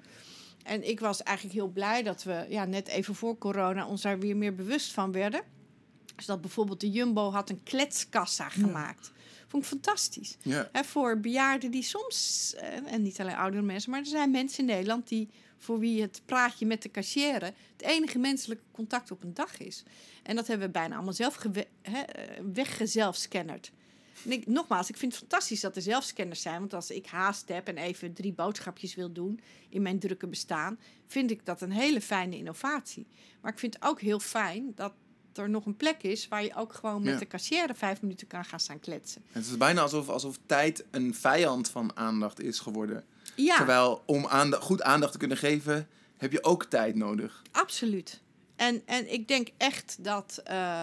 [0.64, 4.18] En ik was eigenlijk heel blij dat we ja, net even voor corona ons daar
[4.18, 5.42] weer meer bewust van werden.
[6.16, 9.12] Dus dat bijvoorbeeld de Jumbo had een kletskassa gemaakt.
[9.46, 10.36] Vond ik fantastisch.
[10.42, 10.68] Ja.
[10.72, 14.58] Hè, voor bejaarden die soms, eh, en niet alleen oudere mensen, maar er zijn mensen
[14.58, 19.22] in Nederland die voor wie het praatje met de cashier het enige menselijke contact op
[19.22, 19.82] een dag is.
[20.22, 21.46] En dat hebben we bijna allemaal zelf
[21.82, 23.72] hè, eh, weggezelfscannerd.
[24.25, 26.59] Ik, nogmaals, ik vind het fantastisch dat er zelfscanners zijn.
[26.59, 30.79] Want als ik haast heb en even drie boodschapjes wil doen in mijn drukke bestaan,
[31.07, 33.07] vind ik dat een hele fijne innovatie.
[33.41, 34.93] Maar ik vind het ook heel fijn dat
[35.35, 37.18] er nog een plek is waar je ook gewoon met Ja.
[37.18, 39.22] de cashier vijf minuten kan gaan staan kletsen.
[39.33, 43.05] Het is bijna alsof, alsof tijd een vijand van aandacht is geworden.
[43.37, 43.57] Ja.
[43.57, 47.43] Terwijl om goed aandacht te kunnen geven, heb je ook tijd nodig.
[47.51, 48.20] Absoluut.
[48.57, 50.83] En, en ik denk echt dat eh,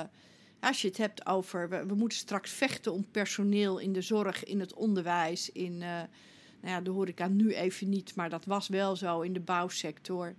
[0.62, 1.70] als je het hebt over.
[1.88, 5.90] We, moeten straks vechten om personeel in de zorg, in het onderwijs, in eh,
[6.62, 10.36] nou ja, de horeca nu even niet, maar dat was wel zo in de bouwsector,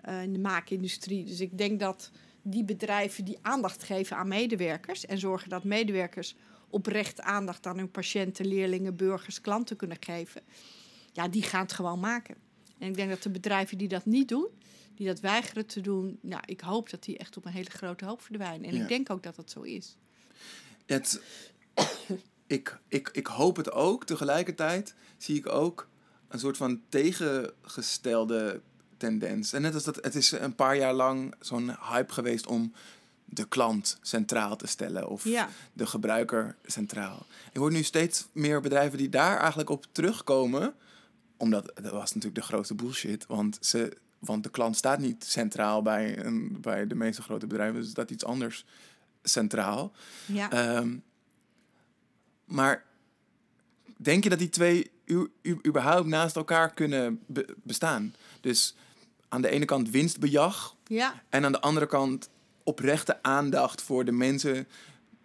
[0.00, 1.24] eh, in de maakindustrie.
[1.24, 2.10] Dus ik denk dat
[2.42, 6.36] die bedrijven die aandacht geven aan medewerkers en zorgen dat medewerkers
[6.70, 10.42] oprecht aandacht aan hun patiënten, leerlingen, burgers, klanten kunnen geven,
[11.12, 12.36] ja, die gaan het gewoon maken.
[12.78, 14.48] En ik denk dat de bedrijven die dat niet doen,
[14.94, 18.04] die dat weigeren te doen, nou, ik hoop dat die echt op een hele grote
[18.04, 18.68] hoop verdwijnen.
[18.70, 18.82] En Ja.
[18.82, 19.96] ik denk ook dat dat zo is.
[20.86, 21.22] Het,
[22.46, 24.04] ik, ik, ik hoop het ook.
[24.06, 25.88] Tegelijkertijd zie ik ook
[26.28, 28.60] een soort van tegengestelde
[28.96, 29.52] tendens.
[29.52, 32.72] En net als dat, het is een paar jaar lang zo'n hype geweest om
[33.24, 35.08] de klant centraal te stellen.
[35.08, 35.48] Of Ja.
[35.72, 37.26] de gebruiker centraal.
[37.52, 40.74] Je hoort nu steeds meer bedrijven die daar eigenlijk op terugkomen.
[41.36, 43.26] Omdat dat was natuurlijk de grootste bullshit.
[43.26, 47.80] Want, ze, want de klant staat niet centraal bij, een, bij de meeste grote bedrijven.
[47.80, 48.64] Dus dat iets anders
[49.22, 49.92] centraal.
[50.26, 50.50] Ja.
[50.50, 50.96] Ehm,
[52.44, 52.84] maar
[53.96, 58.14] denk je dat die twee u, u- überhaupt naast elkaar kunnen be- bestaan?
[58.40, 58.74] Dus
[59.28, 61.22] aan de ene kant winstbejag ja.
[61.28, 62.28] en aan de andere kant
[62.62, 64.66] oprechte aandacht voor de mensen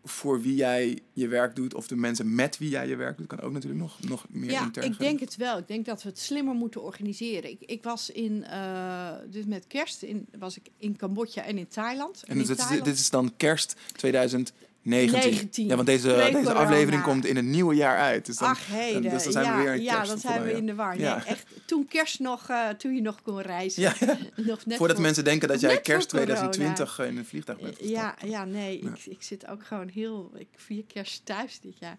[0.09, 3.27] voor wie jij je werk doet, of de mensen met wie jij je werk doet,
[3.27, 5.05] kan ook natuurlijk nog, nog meer Ja, intern ik gaan.
[5.05, 5.57] denk het wel.
[5.57, 7.49] Ik denk dat we het slimmer moeten organiseren.
[7.49, 11.67] Ik, ik was in, eh, dus met kerst in, was ik in Cambodja en in
[11.67, 12.23] Thailand.
[12.23, 14.67] En dus dit, is, dit is dan kerst 2019.
[14.81, 15.67] 19.
[15.67, 18.25] Ja, want deze, deze aflevering komt in het nieuwe jaar uit.
[18.25, 19.01] Dus dan, Ach, heden.
[19.01, 20.95] dus dan zijn ja, we weer in ja, kerst dan zijn we in de war.
[20.95, 21.25] Nee, Ja.
[21.25, 23.81] echt, toen kerst nog, eh, toen je nog kon reizen.
[23.81, 23.93] Ja.
[24.35, 26.25] Nog net Voordat voor- mensen denken dat jij kerst corona.
[26.33, 27.91] 2020 in een vliegtuig bent gestapt.
[28.21, 30.31] Ja, ja nee, Ik, ik zit ook gewoon heel...
[30.37, 31.97] Ik vier kerst thuis dit jaar.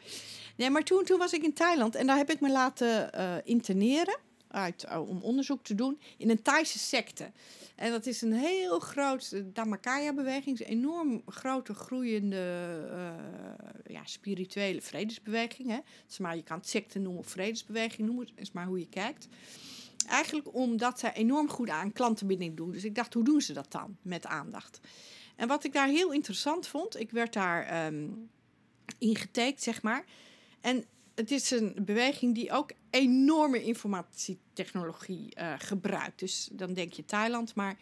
[0.57, 3.25] Nee, maar toen, toen was ik in Thailand en daar heb ik me laten eh,
[3.45, 4.17] interneren...
[4.51, 7.31] Uit, oh, om onderzoek te doen in een Thaise secte.
[7.75, 10.61] En dat is een heel groot de Dhammakaya-beweging.
[10.61, 15.69] Een enorm grote, groeiende eh, ja, spirituele vredesbeweging.
[15.69, 15.79] Hè.
[16.09, 18.29] Is maar, je kan het secte noemen of vredesbeweging noemen.
[18.35, 19.29] Is maar hoe je kijkt.
[20.09, 22.71] Eigenlijk omdat zij enorm goed aan klantenbinding doen.
[22.71, 24.81] Dus ik dacht, hoe doen ze dat dan met aandacht?
[25.37, 28.31] En wat ik daar heel interessant vond, ik werd daar um,
[28.99, 30.05] ingetekend, zeg maar.
[30.61, 30.85] En
[31.21, 36.19] het is een beweging die ook enorme informatietechnologie uh, gebruikt.
[36.19, 37.79] Dus dan denk je Thailand, maar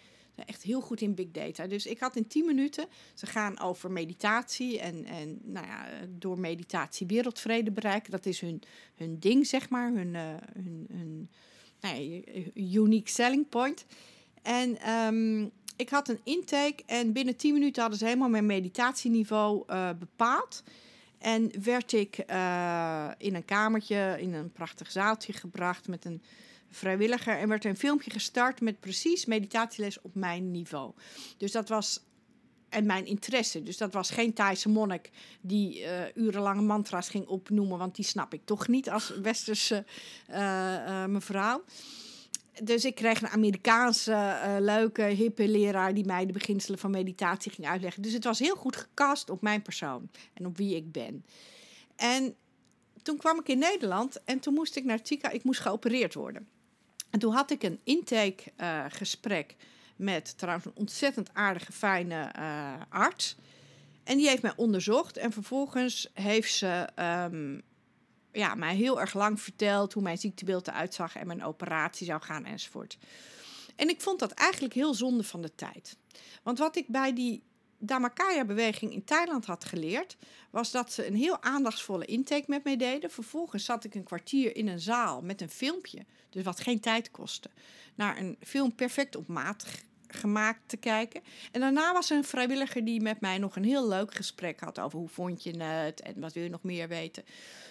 [0.47, 1.66] echt heel goed in big data.
[1.66, 6.39] Dus ik had in 10 minuten, ze gaan over meditatie en, en nou ja, door
[6.39, 8.11] meditatie wereldvrede bereiken.
[8.11, 8.62] Dat is hun,
[8.95, 10.22] hun ding, zeg maar, hun, uh,
[10.89, 11.30] hun,
[11.80, 12.24] nou
[12.55, 13.86] unique selling point.
[14.43, 19.64] En um, ik had een intake en binnen 10 minuten hadden ze helemaal mijn meditatieniveau
[19.70, 20.62] uh, bepaald.
[21.19, 26.23] En werd ik uh, in een kamertje, in een prachtig zaaltje gebracht met een
[26.71, 27.39] vrijwilliger.
[27.39, 30.93] En werd een filmpje gestart met precies meditatieles op mijn niveau.
[31.37, 32.07] Dus dat was.
[32.69, 33.62] En mijn interesse.
[33.62, 35.11] Dus dat was geen Thaise monnik
[35.41, 37.79] die uh, urenlange mantra's ging opnoemen.
[37.79, 39.85] Want die snap ik toch niet als westerse
[40.31, 41.64] uh, mevrouw
[42.63, 47.53] dus ik kreeg een Amerikaanse uh, leuke, hippe leraar die mij de beginselen van meditatie
[47.53, 48.03] ging uitleggen.
[48.03, 51.25] Dus het was heel goed gecast op mijn persoon en op wie ik ben.
[51.97, 52.35] En
[53.03, 56.49] toen kwam ik in Nederland en toen moest ik naar Tika, ik moest geopereerd worden.
[57.11, 59.57] En toen had ik een intake uh, gesprek
[59.97, 63.37] met trouwens een ontzettend aardige, fijne uh, arts.
[64.05, 66.89] En die heeft mij onderzocht en vervolgens heeft ze
[67.31, 67.63] um,
[68.33, 72.22] ja, mij heel erg lang verteld hoe mijn ziektebeeld eruit zag en mijn operatie zou
[72.22, 72.99] gaan enzovoort.
[73.76, 75.97] En ik vond dat eigenlijk heel zonde van de tijd.
[76.43, 77.43] Want wat ik bij die
[77.79, 80.16] Dhammakaya-beweging in Thailand had geleerd,
[80.51, 83.11] was dat ze een heel aandachtsvolle intake met mij deden.
[83.11, 87.11] Vervolgens zat ik een kwartier in een zaal met een filmpje, dus wat geen tijd
[87.11, 87.51] kostte,
[87.95, 89.66] naar een film perfect op maat
[90.09, 91.23] gemaakt te kijken.
[91.53, 94.79] En daarna was er een vrijwilliger die met mij nog een heel leuk gesprek had
[94.79, 97.25] over hoe vond je het en wat wil je nog meer weten.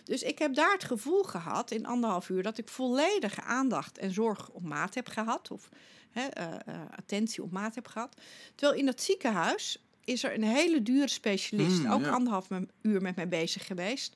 [0.04, 4.14] Dus ik heb daar het gevoel gehad in anderhalf uur dat ik volledige aandacht en
[4.14, 5.52] zorg op maat heb gehad.
[5.52, 5.70] Of
[6.12, 8.16] hè, uh, uh, attentie op maat heb gehad.
[8.56, 12.10] Terwijl in dat ziekenhuis is er een hele dure specialist, mm, ook ja.
[12.10, 12.48] anderhalf
[12.82, 14.16] uur met mij bezig geweest.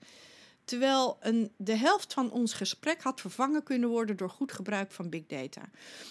[0.72, 5.10] Terwijl een, de helft van ons gesprek had vervangen kunnen worden door goed gebruik van
[5.10, 5.70] big data.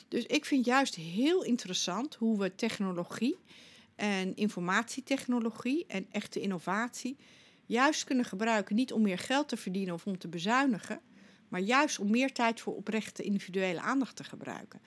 [0.09, 3.39] Dus ik vind juist heel interessant hoe we technologie
[3.97, 7.17] en informatietechnologie en echte innovatie
[7.67, 8.77] juist kunnen gebruiken.
[8.77, 11.01] Niet om meer geld te verdienen of om te bezuinigen,
[11.49, 14.81] maar juist om meer tijd voor oprechte individuele aandacht te gebruiken.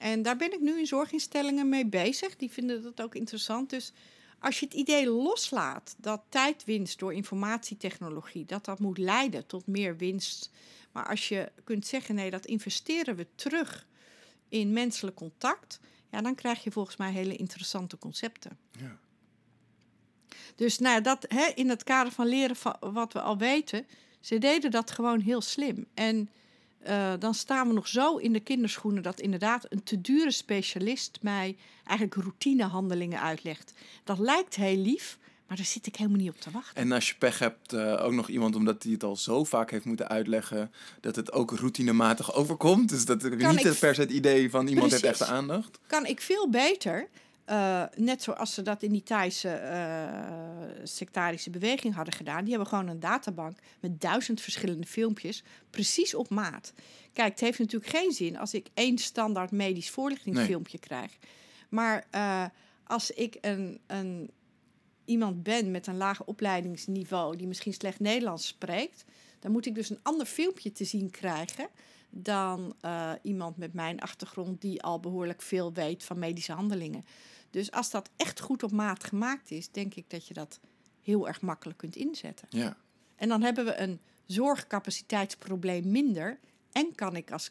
[0.00, 2.36] En daar ben ik nu in zorginstellingen mee bezig.
[2.36, 3.70] Die vinden dat ook interessant.
[3.70, 3.92] Dus
[4.40, 9.96] als je het idee loslaat dat tijdwinst door informatietechnologie, dat dat moet leiden tot meer
[9.96, 10.50] winst.
[10.92, 13.86] Maar als je kunt zeggen, nee, dat investeren we terug
[14.48, 15.80] in menselijk contact,
[16.10, 18.58] ja, dan krijg je volgens mij hele interessante concepten.
[18.70, 18.98] Ja.
[20.54, 23.86] Dus nou, dat, hè, in het kader van leren van wat we al weten,
[24.20, 25.86] ze deden dat gewoon heel slim.
[25.94, 26.30] En
[26.86, 31.18] uh, dan staan we nog zo in de kinderschoenen dat inderdaad een te dure specialist
[31.22, 33.72] mij eigenlijk routinehandelingen uitlegt.
[34.04, 36.76] Dat lijkt heel lief, maar daar zit ik helemaal niet op te wachten.
[36.76, 39.70] En als je pech hebt, uh, ook nog iemand omdat hij het al zo vaak
[39.70, 42.88] heeft moeten uitleggen, dat het ook routinematig overkomt.
[42.88, 43.78] Dus dat je niet ik...
[43.78, 45.06] per se het idee van iemand Precies.
[45.06, 45.78] heeft echte aandacht.
[45.86, 47.08] Kan ik veel beter
[47.50, 52.40] uh, net zoals ze dat in die Thaise uh, sectarische beweging hadden gedaan.
[52.40, 56.72] Die hebben gewoon een databank met duizend verschillende filmpjes, precies op maat.
[57.12, 60.88] Kijk, het heeft natuurlijk geen zin als ik één standaard medisch voorlichtingsfilmpje nee.
[60.88, 61.18] krijg.
[61.68, 62.44] Maar uh,
[62.84, 64.30] als ik een, een,
[65.04, 69.04] iemand ben met een laag opleidingsniveau, die misschien slecht Nederlands spreekt,
[69.40, 71.68] dan moet ik dus een ander filmpje te zien krijgen
[72.10, 72.74] dan
[73.22, 77.04] iemand met mijn achtergrond die al behoorlijk veel weet van medische handelingen.
[77.50, 80.60] Dus als dat echt goed op maat gemaakt is, denk ik dat je dat
[81.02, 82.48] heel erg makkelijk kunt inzetten.
[82.50, 82.76] Ja.
[83.16, 86.38] En dan hebben we een zorgcapaciteitsprobleem minder
[86.72, 87.50] en kan ik als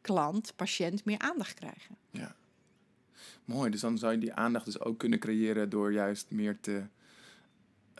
[0.00, 1.96] klant, patiënt meer aandacht krijgen.
[2.10, 2.36] Ja.
[3.44, 6.82] Mooi, dus dan zou je die aandacht dus ook kunnen creëren door juist meer te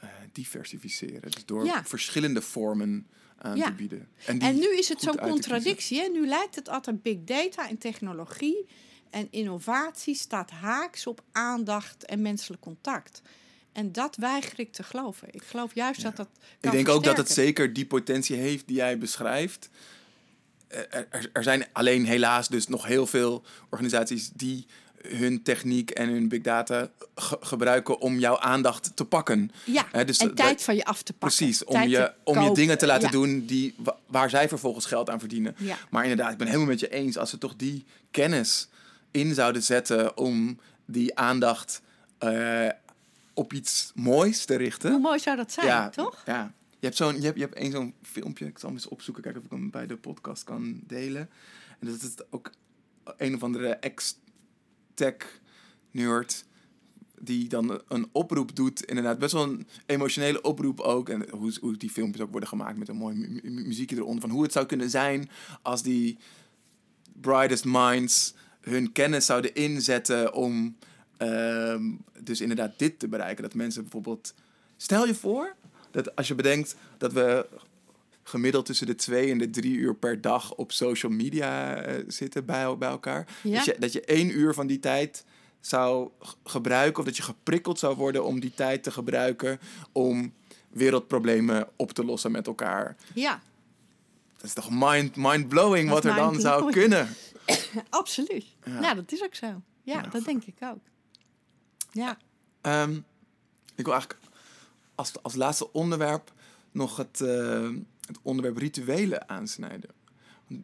[0.03, 1.31] uh, diversificeren.
[1.31, 1.85] Dus door ja.
[1.85, 3.07] verschillende vormen
[3.39, 3.67] aan ja.
[3.67, 4.09] te bieden.
[4.27, 6.01] En, en nu is het zo'n contradictie.
[6.01, 6.09] Hè?
[6.09, 8.67] Nu lijkt het altijd big data en technologie
[9.11, 13.23] en innovatie staat haaks op aandacht en menselijk contact.
[13.73, 15.29] En dat weiger ik te geloven.
[15.31, 16.29] Ik geloof juist dat dat.
[16.61, 19.69] ik denk ook dat het zeker die potentie heeft die jij beschrijft.
[20.69, 24.67] Er, er, er, zijn alleen helaas dus nog heel veel organisaties die
[25.03, 26.91] hun techniek en hun big data
[27.41, 29.51] gebruiken om jouw aandacht te pakken.
[29.65, 31.37] Ja, dus en tijd van je af te pakken.
[31.37, 33.75] Precies, om, je, om je dingen te laten doen die,
[34.07, 35.55] waar zij vervolgens geld aan verdienen.
[35.59, 35.77] Ja.
[35.91, 37.17] Maar inderdaad, ik ben helemaal met je eens.
[37.17, 38.69] Als ze toch die kennis
[39.11, 41.83] in zouden zetten om die aandacht
[42.25, 42.69] uh,
[43.35, 44.91] op iets moois te richten.
[44.91, 46.23] Hoe mooi zou dat zijn, ja, toch?
[46.27, 46.53] Ja.
[46.71, 49.23] Je hebt, zo'n, je hebt, je hebt één zo'n filmpje, ik zal hem eens opzoeken,
[49.23, 51.31] kijken of ik hem bij de podcast kan delen.
[51.79, 52.51] En dat is ook
[53.17, 55.41] een of andere ex-tech
[55.91, 56.45] nerd
[57.21, 58.85] die dan een oproep doet.
[58.85, 61.09] Inderdaad, best wel een emotionele oproep ook.
[61.09, 64.21] En hoe, hoe die filmpjes ook worden gemaakt met een mooi mu mu muziekje eronder.
[64.21, 65.31] Van hoe het zou kunnen zijn
[65.63, 66.19] als die
[67.21, 68.35] brightest minds
[68.69, 70.77] hun kennis zouden inzetten om
[71.17, 71.83] ehm,
[72.21, 73.43] dus inderdaad dit te bereiken.
[73.43, 74.35] Dat mensen bijvoorbeeld...
[74.77, 75.55] Stel je voor
[75.91, 77.47] dat als je bedenkt dat we
[78.23, 82.45] gemiddeld tussen de twee en de drie uur per dag op social media eh, zitten
[82.45, 83.27] bij, bij elkaar.
[83.43, 83.57] Ja.
[83.57, 85.25] Dat, je, dat je één uur van die tijd
[85.61, 86.11] zou
[86.45, 89.61] gebruiken, of dat je geprikkeld zou worden om die tijd te gebruiken
[89.93, 90.33] om
[90.69, 92.97] wereldproblemen op te lossen met elkaar.
[93.15, 93.41] Ja,
[94.37, 97.09] Dat is toch mind, mind-blowing wat er dan zou kunnen.
[97.91, 98.47] absoluut.
[98.65, 98.81] Ja.
[98.81, 99.47] Nou, dat is ook zo.
[99.47, 100.01] Ja, Ja.
[100.03, 100.83] dat denk ik ook.
[101.93, 102.19] Ja.
[102.61, 102.93] Ehm,
[103.75, 104.21] ik wil eigenlijk
[104.95, 106.33] als, als laatste onderwerp
[106.73, 107.71] nog het, eh,
[108.07, 109.91] het onderwerp rituelen aansnijden.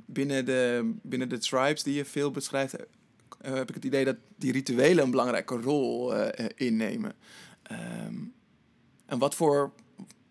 [0.07, 2.87] Binnen de, binnen de tribes die je veel beschrijft, eh,
[3.53, 7.15] heb ik het idee dat die rituelen een belangrijke rol eh, innemen.
[7.63, 8.15] Ehm,
[9.07, 9.73] en wat voor,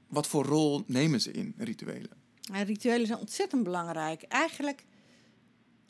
[0.07, 2.11] wat voor rol nemen ze in, rituelen?
[2.51, 4.21] En rituelen zijn ontzettend belangrijk.
[4.23, 4.83] Eigenlijk,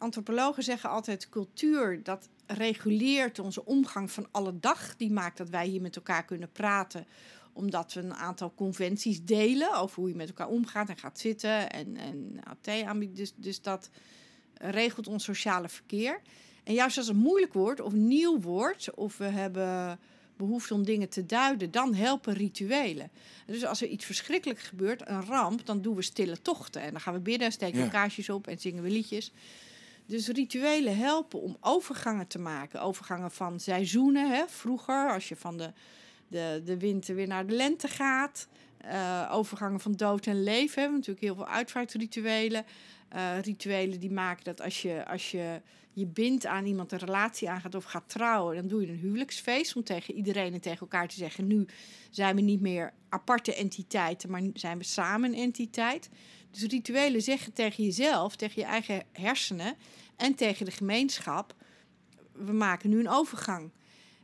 [0.03, 4.95] antropologen zeggen altijd cultuur, dat reguleert onze omgang van alle dag.
[4.97, 7.05] Die maakt dat wij hier met elkaar kunnen praten,
[7.53, 11.71] omdat we een aantal conventies delen over hoe je met elkaar omgaat en gaat zitten
[11.71, 13.15] en, en nou, thee aanbiedt.
[13.15, 13.89] Dus, dus dat
[14.53, 16.21] regelt ons sociale verkeer.
[16.63, 19.99] En juist als het moeilijk wordt of nieuw wordt, of we hebben
[20.37, 23.11] behoefte om dingen te duiden, dan helpen rituelen.
[23.45, 26.81] Dus als er iets verschrikkelijk gebeurt, een ramp, dan doen we stille tochten.
[26.81, 27.89] En dan gaan we bidden, steken we Ja.
[27.89, 29.31] kaarsjes op en zingen we liedjes.
[30.05, 32.81] Dus rituelen helpen om overgangen te maken.
[32.81, 34.31] Overgangen van seizoenen.
[34.31, 34.43] Hè?
[34.47, 35.71] Vroeger, als je van de,
[36.27, 38.47] de, de winter weer naar de lente gaat.
[38.77, 40.75] Eh, overgangen van dood en leven.
[40.75, 42.65] We hebben natuurlijk heel veel uitvaartrituelen.
[43.09, 45.61] Eh, rituelen die maken dat als je, als je
[45.93, 49.75] je bindt aan iemand, een relatie aangaat of gaat trouwen, dan doe je een huwelijksfeest
[49.75, 51.65] om tegen iedereen en tegen elkaar te zeggen: nu
[52.09, 56.09] zijn we niet meer aparte entiteiten, maar zijn we samen een entiteit.
[56.53, 59.75] Dus rituelen zeggen tegen jezelf, tegen je eigen hersenen
[60.15, 61.55] en tegen de gemeenschap:
[62.31, 63.71] we maken nu een overgang.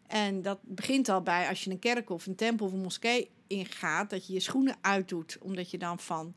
[0.07, 3.29] En dat begint al bij als je een kerk of een tempel of een moskee
[3.47, 6.33] ingaat, dat je je schoenen uitdoet, omdat je dan van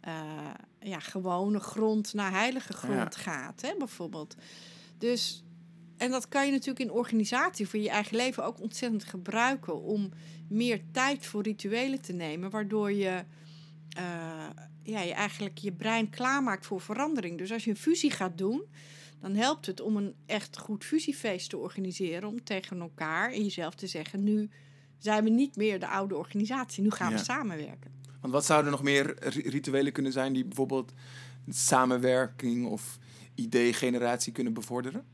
[0.00, 3.20] eh, ja, gewone grond naar heilige grond Ja.
[3.22, 4.34] gaat, hè, bijvoorbeeld.
[4.98, 5.44] Dus,
[5.96, 10.10] en dat kan je natuurlijk in organisatie voor je eigen leven ook ontzettend gebruiken om
[10.48, 13.24] meer tijd voor rituelen te nemen, waardoor je
[13.88, 14.46] eh,
[14.86, 17.38] ja, je eigenlijk je brein klaarmaakt voor verandering.
[17.38, 18.62] Dus als je een fusie gaat doen,
[19.20, 22.28] dan helpt het om een echt goed fusiefeest te organiseren.
[22.28, 24.50] Om tegen elkaar en jezelf te zeggen: nu
[24.98, 27.16] zijn we niet meer de oude organisatie, nu gaan Ja.
[27.16, 27.94] we samenwerken.
[28.20, 30.92] Want wat zouden er nog meer ri- rituelen kunnen zijn die bijvoorbeeld
[31.48, 32.98] samenwerking of
[33.34, 35.04] idee-generatie kunnen bevorderen?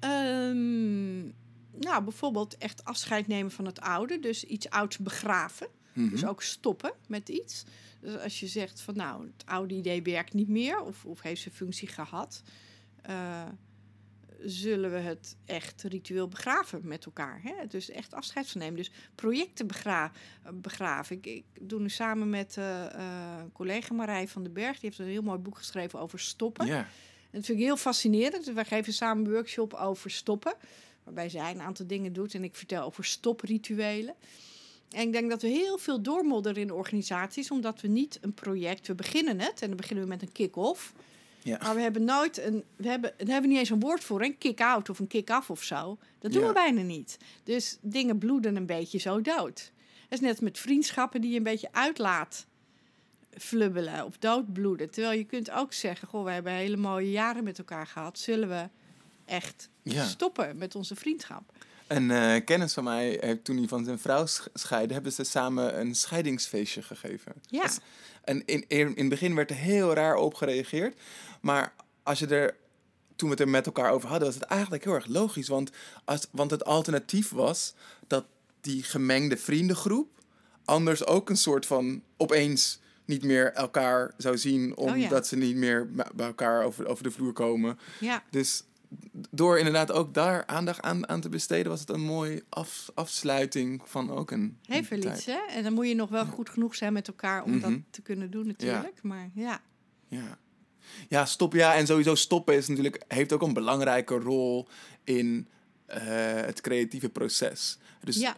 [0.00, 1.18] Ehm,
[1.80, 4.18] nou, bijvoorbeeld echt afscheid nemen van het oude.
[4.18, 5.66] Dus iets ouds begraven.
[5.98, 6.10] Mhm.
[6.10, 7.64] Dus ook stoppen met iets.
[8.00, 11.40] Dus als je zegt van nou, het oude idee werkt niet meer of, of heeft
[11.40, 12.42] zijn functie gehad,
[13.02, 13.42] eh,
[14.40, 17.40] zullen we het echt ritueel begraven met elkaar.
[17.42, 17.66] Hè?
[17.68, 18.76] Dus echt afscheid van nemen.
[18.76, 20.12] Dus projecten begra
[20.54, 21.16] begraven.
[21.16, 24.98] Ik, ik doe nu samen met eh, eh, collega Marij van den Berg, die heeft
[24.98, 26.66] een heel mooi boek geschreven over stoppen.
[26.66, 26.78] Ja.
[27.30, 28.44] En dat vind ik heel fascinerend.
[28.44, 30.54] Dus wij geven samen een workshop over stoppen.
[31.04, 34.14] Waarbij zij een aantal dingen doet en ik vertel over stoprituelen.
[34.90, 38.86] En ik denk dat we heel veel doormodderen in organisaties, omdat we niet een project,
[38.86, 40.92] we beginnen het en dan beginnen we met een kick-off.
[41.42, 41.58] Ja.
[41.62, 44.22] Maar we hebben nooit een, we hebben, daar hebben we niet eens een woord voor,
[44.22, 45.98] een kick-out of een kick-off of zo.
[46.18, 46.46] Dat doen Ja.
[46.48, 47.18] we bijna niet.
[47.44, 49.72] Dus dingen bloeden een beetje zo dood.
[50.08, 52.46] Dat is net met vriendschappen die je een beetje uitlaat
[53.38, 54.90] flubbelen of doodbloeden.
[54.90, 58.18] Terwijl je kunt ook zeggen, goh, we hebben hele mooie jaren met elkaar gehad.
[58.18, 58.68] Zullen we
[59.24, 60.04] echt Ja.
[60.04, 61.52] stoppen met onze vriendschap?
[61.88, 65.24] Een eh, kennis van mij heeft toen hij van zijn vrouw sch- scheidde, hebben ze
[65.24, 67.32] samen een scheidingsfeestje gegeven.
[67.46, 67.62] Ja.
[67.62, 67.78] Dus-
[68.24, 71.00] en in, in, in het begin werd er heel raar op gereageerd.
[71.40, 72.56] Maar als je er,
[73.16, 75.48] toen we het er met elkaar over hadden, was het eigenlijk heel erg logisch.
[75.48, 75.70] Want,
[76.04, 77.74] als, want het alternatief was
[78.06, 78.24] dat
[78.60, 80.08] die gemengde vriendengroep
[80.64, 85.02] anders ook een soort van opeens niet meer elkaar zou zien, Oh ja.
[85.02, 87.78] omdat ze niet meer bij bij elkaar over, over de vloer komen.
[88.00, 88.62] Ja, Dus
[89.30, 93.82] door inderdaad ook daar aandacht aan, aan te besteden, was het een mooie af, afsluiting
[93.84, 94.58] van ook een.
[95.24, 95.24] tijd.
[95.26, 95.54] hè?
[95.56, 97.80] En dan moet je nog wel goed genoeg zijn met elkaar om dat Mhm.
[97.90, 99.02] te kunnen doen natuurlijk.
[99.02, 99.60] Maar ja,
[100.08, 100.38] Ja.
[101.08, 101.52] ja, stop.
[101.52, 104.68] Ja, en sowieso stoppen is natuurlijk, heeft ook een belangrijke rol
[105.04, 105.48] in
[105.86, 106.00] eh,
[106.34, 107.78] het creatieve proces.
[108.00, 108.36] Dus ja.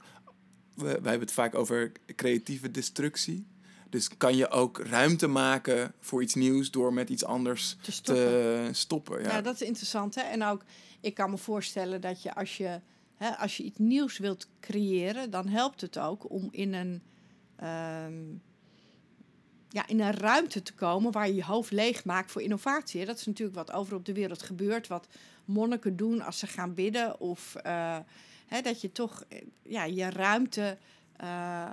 [0.75, 3.47] we, wij hebben het vaak over creatieve destructie.
[3.91, 8.69] Dus kan je ook ruimte maken voor iets nieuws door met iets anders Te te
[8.73, 9.23] stoppen.
[9.23, 9.29] Ja.
[9.29, 9.41] ja.
[9.41, 10.15] dat is interessant.
[10.15, 10.21] Hè?
[10.21, 10.65] En ook,
[11.01, 12.81] ik kan me voorstellen dat je als je,
[13.15, 17.03] hè, als je iets nieuws wilt creëren, dan helpt het ook om in een,
[17.57, 18.23] ehm,
[19.69, 23.05] ja, in een ruimte te komen waar je je hoofd leeg maakt voor innovatie.
[23.05, 25.07] Dat is natuurlijk wat over op de wereld gebeurt, wat
[25.45, 27.21] monniken doen als ze gaan bidden.
[27.21, 27.99] Of eh,
[28.47, 30.79] hè, dat je toch eh, ja, je ruimte,
[31.17, 31.67] eh,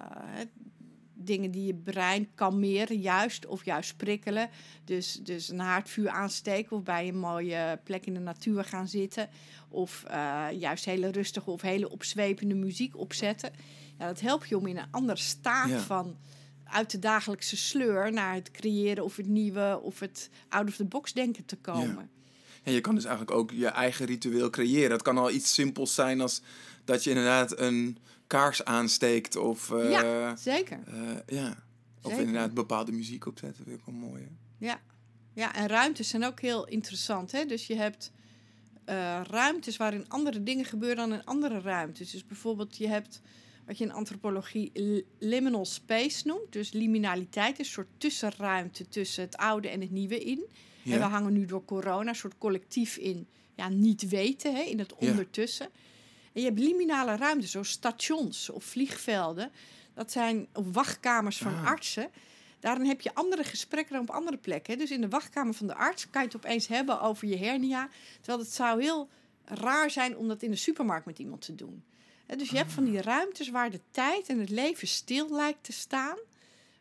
[1.17, 4.49] dingen die je brein kalmeren juist, of juist prikkelen.
[4.83, 9.29] Dus, dus een haardvuur aansteken of bij een mooie plek in de natuur gaan zitten.
[9.69, 13.51] Of eh, juist hele rustige of hele opzwepende muziek opzetten.
[13.99, 15.79] Ja, dat helpt je om in een andere staat Ja.
[15.79, 16.17] van
[16.63, 20.85] uit de dagelijkse sleur naar het creëren of het nieuwe of het out of the
[20.85, 22.09] box denken te komen.
[22.67, 24.91] En je kan dus eigenlijk ook je eigen ritueel creëren.
[24.91, 26.41] Het kan al iets simpels zijn als
[26.85, 27.97] dat je inderdaad een
[28.27, 30.79] kaars aansteekt of, eh, Ja, zeker.
[30.85, 31.49] eh, ja.
[32.01, 32.19] of Zeker.
[32.27, 33.57] inderdaad bepaalde muziek opzetten.
[33.57, 34.21] Dat vind ik wel mooi.
[34.23, 34.65] hè.
[34.65, 34.79] Ja.
[35.33, 37.31] ja, en ruimtes zijn ook heel interessant.
[37.31, 37.45] Hè?
[37.45, 38.11] Dus je hebt
[38.85, 42.11] eh, ruimtes waarin andere dingen gebeuren dan in andere ruimtes.
[42.11, 43.21] Dus bijvoorbeeld je hebt
[43.65, 46.51] wat je in antropologie li- liminal space noemt.
[46.51, 50.45] Dus liminaliteit, een soort tussenruimte tussen het oude en het nieuwe in.
[50.93, 54.79] En we hangen nu door corona een soort collectief in ja, niet weten, hè, in
[54.79, 55.09] het Ja.
[55.09, 55.65] ondertussen.
[56.33, 59.51] En je hebt liminale ruimtes, zoals stations of vliegvelden.
[59.93, 61.65] Dat zijn of wachtkamers van Ah.
[61.65, 62.09] artsen.
[62.59, 64.73] Daarin heb je andere gesprekken dan op andere plekken.
[64.73, 64.79] hè.
[64.79, 67.89] Dus in de wachtkamer van de arts kan je het opeens hebben over je hernia.
[68.17, 69.09] Terwijl het zou heel
[69.45, 71.83] raar zijn om dat in de supermarkt met iemand te doen.
[72.37, 75.71] Dus je hebt van die ruimtes waar de tijd en het leven stil lijkt te
[75.71, 76.17] staan.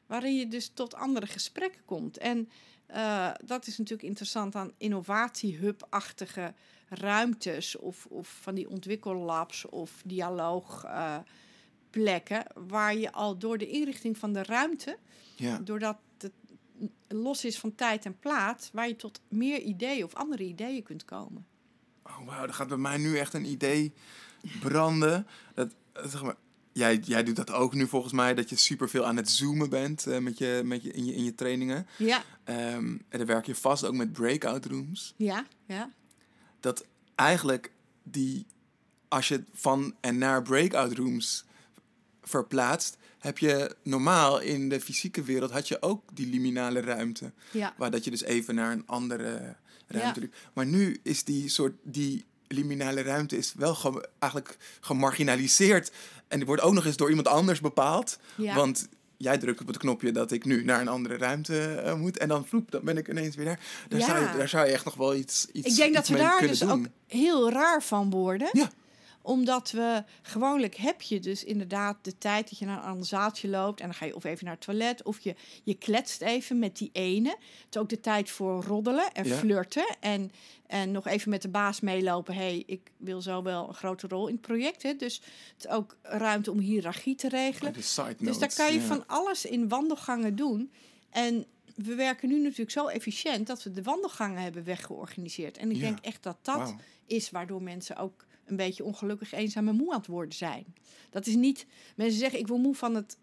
[0.07, 2.19] Waarin je dus tot andere gesprekken komt.
[2.19, 2.49] En
[2.87, 6.55] eh, dat is natuurlijk interessant aan innovatiehub-achtige
[6.89, 7.77] ruimtes.
[7.77, 11.35] Of, of van die ontwikkellabs of dialoogplekken.
[12.69, 14.99] waar je al door de inrichting van de ruimte
[15.37, 15.59] Ja.
[15.59, 16.33] doordat het
[17.09, 21.05] los is van tijd en plaats, waar je tot meer ideeën of andere ideeën kunt
[21.05, 21.47] komen.
[22.03, 23.93] Oh, wauw, er gaat bij mij nu echt een idee
[24.61, 25.27] branden.
[25.55, 26.37] Dat, dat zeg maar,
[26.77, 30.07] jij, jij doet dat ook nu volgens mij, dat je superveel aan het zoomen bent
[30.07, 31.87] eh, met je, met je, in, je, in je trainingen.
[31.99, 35.15] Ja, Ehm, en dan werk je vast ook met breakout rooms.
[35.17, 35.91] ja, ja.
[36.61, 37.71] Dat eigenlijk
[38.03, 38.47] die,
[39.09, 41.45] als je van en naar breakout rooms
[42.23, 47.33] verplaatst, heb je normaal in de fysieke wereld had je ook die liminale ruimte.
[47.53, 47.75] ja.
[47.77, 49.57] Waar dat je dus even naar een andere
[49.87, 50.27] ruimte Ja.
[50.53, 55.93] Maar nu is die soort, die liminale ruimte is wel ge- eigenlijk gemarginaliseerd.
[56.29, 58.19] En die wordt ook nog eens door iemand anders bepaald.
[58.35, 58.55] Ja.
[58.55, 62.19] Want jij drukt op het knopje dat ik nu naar een andere ruimte eh, moet.
[62.19, 63.61] En dan vloep, dan ben ik ineens weer daar.
[63.89, 64.07] Daar, Ja.
[64.07, 66.41] zou, je, daar zou je echt nog wel iets, iets Ik denk dat we daar
[66.41, 66.71] dus doen.
[66.71, 68.49] ook heel raar van worden.
[68.53, 68.71] Ja.
[69.27, 73.49] Omdat we gewoonlijk heb je dus inderdaad de tijd dat je naar een ander zaaltje
[73.49, 73.81] loopt.
[73.81, 75.03] En dan ga je of even naar het toilet.
[75.03, 77.29] Of je, je kletst even met die ene.
[77.29, 77.39] Het
[77.71, 79.35] is ook de tijd voor roddelen en Ja.
[79.37, 79.97] flirten.
[80.01, 80.31] En,
[80.67, 82.35] en nog even met de baas meelopen.
[82.35, 84.83] hey, ik wil zo wel een grote rol in het project.
[84.83, 84.95] Hè.
[84.97, 85.15] Dus
[85.55, 87.71] het is ook ruimte om hiërarchie te regelen.
[87.71, 87.77] Oh,
[88.19, 90.71] Dus daar kan je van alles in wandelgangen doen.
[91.11, 95.59] En we werken nu natuurlijk zo efficiënt dat we de wandelgangen hebben weggeorganiseerd.
[95.59, 95.83] En ik Ja.
[95.83, 96.75] denk echt dat dat
[97.07, 100.75] is waardoor mensen ook een beetje ongelukkig, eenzaam en moe aan het worden zijn.
[101.11, 101.67] Dat is niet,
[101.97, 103.17] mensen zeggen ik wil moe van het,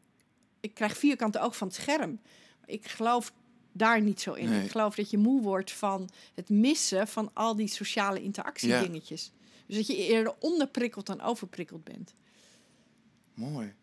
[0.60, 2.20] ik krijg vierkante oog van het scherm.
[2.66, 3.34] Ik geloof
[3.72, 4.50] daar niet zo in.
[4.50, 4.64] Nee.
[4.64, 9.32] Ik geloof dat je moe wordt van het missen van al die sociale interactiedingetjes.
[9.68, 12.14] Dus dat je eerder onderprikkeld dan overprikkeld bent.
[13.34, 13.74] Mooi.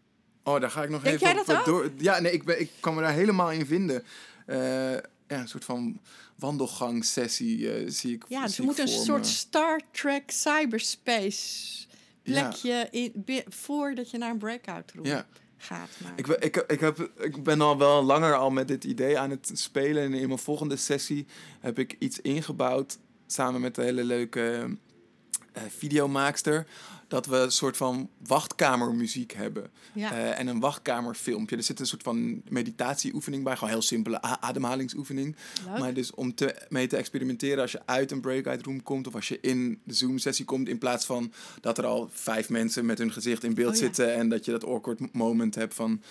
[0.42, 1.90] Oh, daar ga ik nog Denk even op eh, door.
[1.96, 4.04] Ja, nee, ik, ben, ik kan me daar helemaal in vinden.
[4.46, 4.96] Eh,
[5.30, 6.00] ja, een soort van
[6.36, 8.24] wandelgangsessie eh, zie ik.
[8.28, 9.26] Ja, dus we ik moeten een soort.
[9.26, 11.86] Star Trek cyberspace
[12.22, 12.32] Ja.
[12.48, 15.26] plekje in, bi- voordat je naar een breakout room Ja.
[15.56, 15.88] gaat.
[16.02, 16.12] Maar.
[16.16, 19.30] Ik, ben- ik, ik, heb, ik ben al wel langer al met dit idee aan
[19.30, 20.02] het spelen.
[20.02, 21.26] En in mijn volgende sessie
[21.60, 24.76] heb ik iets ingebouwd samen met een hele leuke
[25.52, 26.66] eh, videomaakster.
[27.08, 29.70] Dat we een soort van wachtkamermuziek hebben.
[29.92, 30.12] ja.
[30.12, 31.56] Eh, en een wachtkamerfilmpje.
[31.56, 33.52] Er zit een soort van meditatieoefening bij.
[33.54, 35.36] Gewoon een heel simpele ademhalingsoefening.
[35.66, 35.78] Leuk.
[35.78, 39.14] Maar dus om te, mee te experimenteren als je uit een breakout room komt of
[39.14, 42.86] als je in de Zoom sessie komt, in plaats van dat er al vijf mensen
[42.86, 43.80] met hun gezicht in beeld Oh ja.
[43.80, 46.02] zitten en dat je dat awkward moment hebt van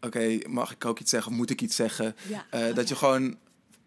[0.00, 2.16] oké, mag ik ook iets zeggen moet ik iets zeggen?
[2.28, 2.46] ja.
[2.50, 3.36] Eh, dat je gewoon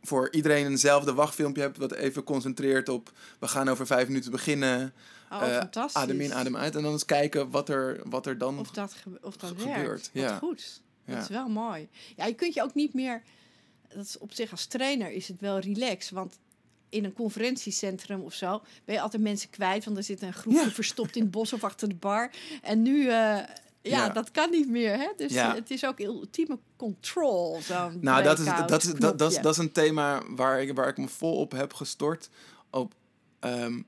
[0.02, 4.94] voor iedereen eenzelfde wachtfilmpje hebt wat even concentreert op we gaan over vijf minuten beginnen.
[5.32, 6.02] Oh, eh, fantastisch.
[6.02, 8.94] adem in, adem uit en dan eens kijken wat er, wat er dan Of dat,
[8.94, 9.74] ge- of dat werkt.
[9.74, 10.38] gebeurt, Wat ja.
[10.38, 10.82] goed.
[11.06, 11.22] Dat Ja.
[11.22, 11.88] is wel mooi.
[12.16, 13.22] Ja, je kunt je ook niet meer...
[13.88, 16.10] Dat is op zich als trainer is het wel relaxed.
[16.14, 16.38] Want
[16.90, 19.86] in een conferentiecentrum of zo ben je altijd mensen kwijt.
[19.86, 20.70] Want er zit een groepje Ja.
[20.72, 22.32] verstopt in het bos of achter de bar.
[22.62, 23.38] En nu, eh,
[23.82, 24.10] Ja, Ja.
[24.10, 24.98] dat kan niet meer.
[24.98, 25.10] Hè?
[25.16, 25.56] Dus Ja.
[25.56, 27.60] het is ook ultieme control.
[27.62, 30.76] Zo'n Nou, dat is, dat, is, dat, dat, is, dat is een thema waar ik,
[30.76, 32.30] waar ik me vol op heb gestort.
[32.70, 32.94] Op,
[33.40, 33.82] ehm,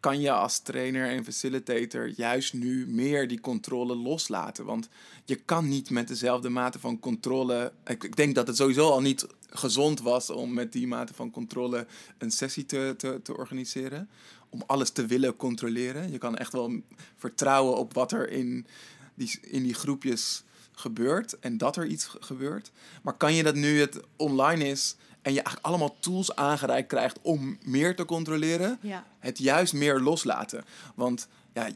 [0.00, 4.64] kan je als trainer en facilitator juist nu meer die controle loslaten?
[4.64, 4.88] Want
[5.24, 7.72] je kan niet met dezelfde mate van controle...
[7.84, 11.30] Ik, ik denk dat het sowieso al niet gezond was om met die mate van
[11.30, 11.86] controle
[12.18, 14.08] een sessie te, te, te organiseren.
[14.48, 16.10] Om alles te willen controleren.
[16.10, 16.72] Je kan echt wel
[17.16, 18.66] vertrouwen op wat er in
[19.20, 20.42] die, in die groepjes
[20.72, 22.70] gebeurt en dat er iets ge- gebeurt.
[23.02, 27.18] Maar kan je dat nu het online is en je eigenlijk allemaal tools aangereikt krijgt
[27.22, 29.06] om meer te controleren, Ja.
[29.18, 30.64] het juist meer loslaten?
[30.94, 31.68] Want ja,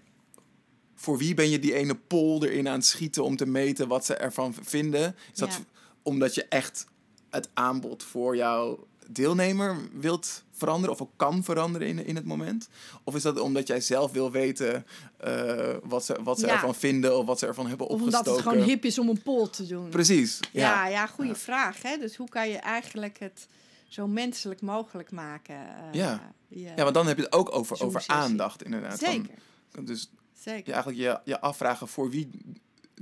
[0.94, 4.04] voor wie ben je die ene poll erin aan het schieten om te meten wat
[4.04, 5.16] ze ervan vinden?
[5.32, 5.58] Is dat Ja.
[6.02, 6.86] omdat je echt
[7.30, 12.68] het aanbod voor jouw deelnemer wilt veranderen of ook kan veranderen in, in het moment?
[13.04, 14.86] Of is dat omdat jij zelf wil weten
[15.16, 16.52] eh, wat ze, wat ze Ja.
[16.52, 18.26] ervan vinden of wat ze ervan hebben Of opgestoken?
[18.30, 19.88] omdat het gewoon hip is om een poll te doen.
[19.88, 20.40] Precies.
[20.52, 20.86] Ja, Ja.
[20.86, 21.82] ja, goede vraag.
[21.82, 21.96] Hè?
[21.98, 23.46] Dus hoe kan je eigenlijk het
[23.88, 25.54] zo menselijk mogelijk maken?
[25.56, 26.32] eh, Ja.
[26.48, 28.98] je- ja, want dan heb je het ook over, over aandacht inderdaad.
[28.98, 30.66] Van- Zeker, dus zeker.
[30.66, 32.30] je eigenlijk je, je afvragen voor wie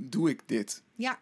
[0.01, 0.81] doe ik dit?
[0.95, 1.19] Ja,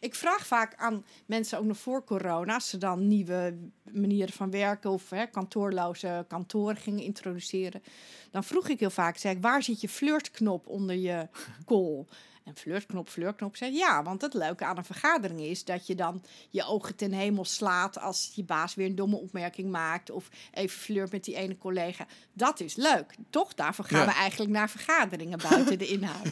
[0.00, 3.58] ik vraag vaak aan mensen ook nog voor corona, als ze dan nieuwe
[3.92, 7.82] manieren van werken of hè, kantoorloze kantoren gingen introduceren.
[8.30, 11.28] Dan vroeg ik heel vaak, zeg, ik, waar zit je flirtknop onder je
[11.64, 12.04] call?
[12.44, 16.22] En flirtknop, flirtknop, zei ja, want het leuke aan een vergadering is dat je dan
[16.50, 20.78] je ogen ten hemel slaat als je baas weer een domme opmerking maakt of even
[20.78, 22.06] flirt met die ene collega.
[22.32, 23.54] Dat is leuk, toch?
[23.54, 24.06] Daarvoor gaan Ja.
[24.06, 26.28] we eigenlijk naar vergaderingen buiten de inhoud.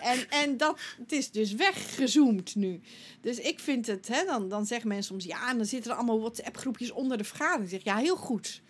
[0.00, 2.80] En, en dat het is dus weggezoomd nu.
[3.20, 5.96] Dus ik vind het, hè, dan, dan zeggen mensen soms ja, en dan zitten er
[5.96, 7.64] allemaal WhatsApp-groepjes onder de vergadering.
[7.64, 8.62] Ik zeg ja, heel goed.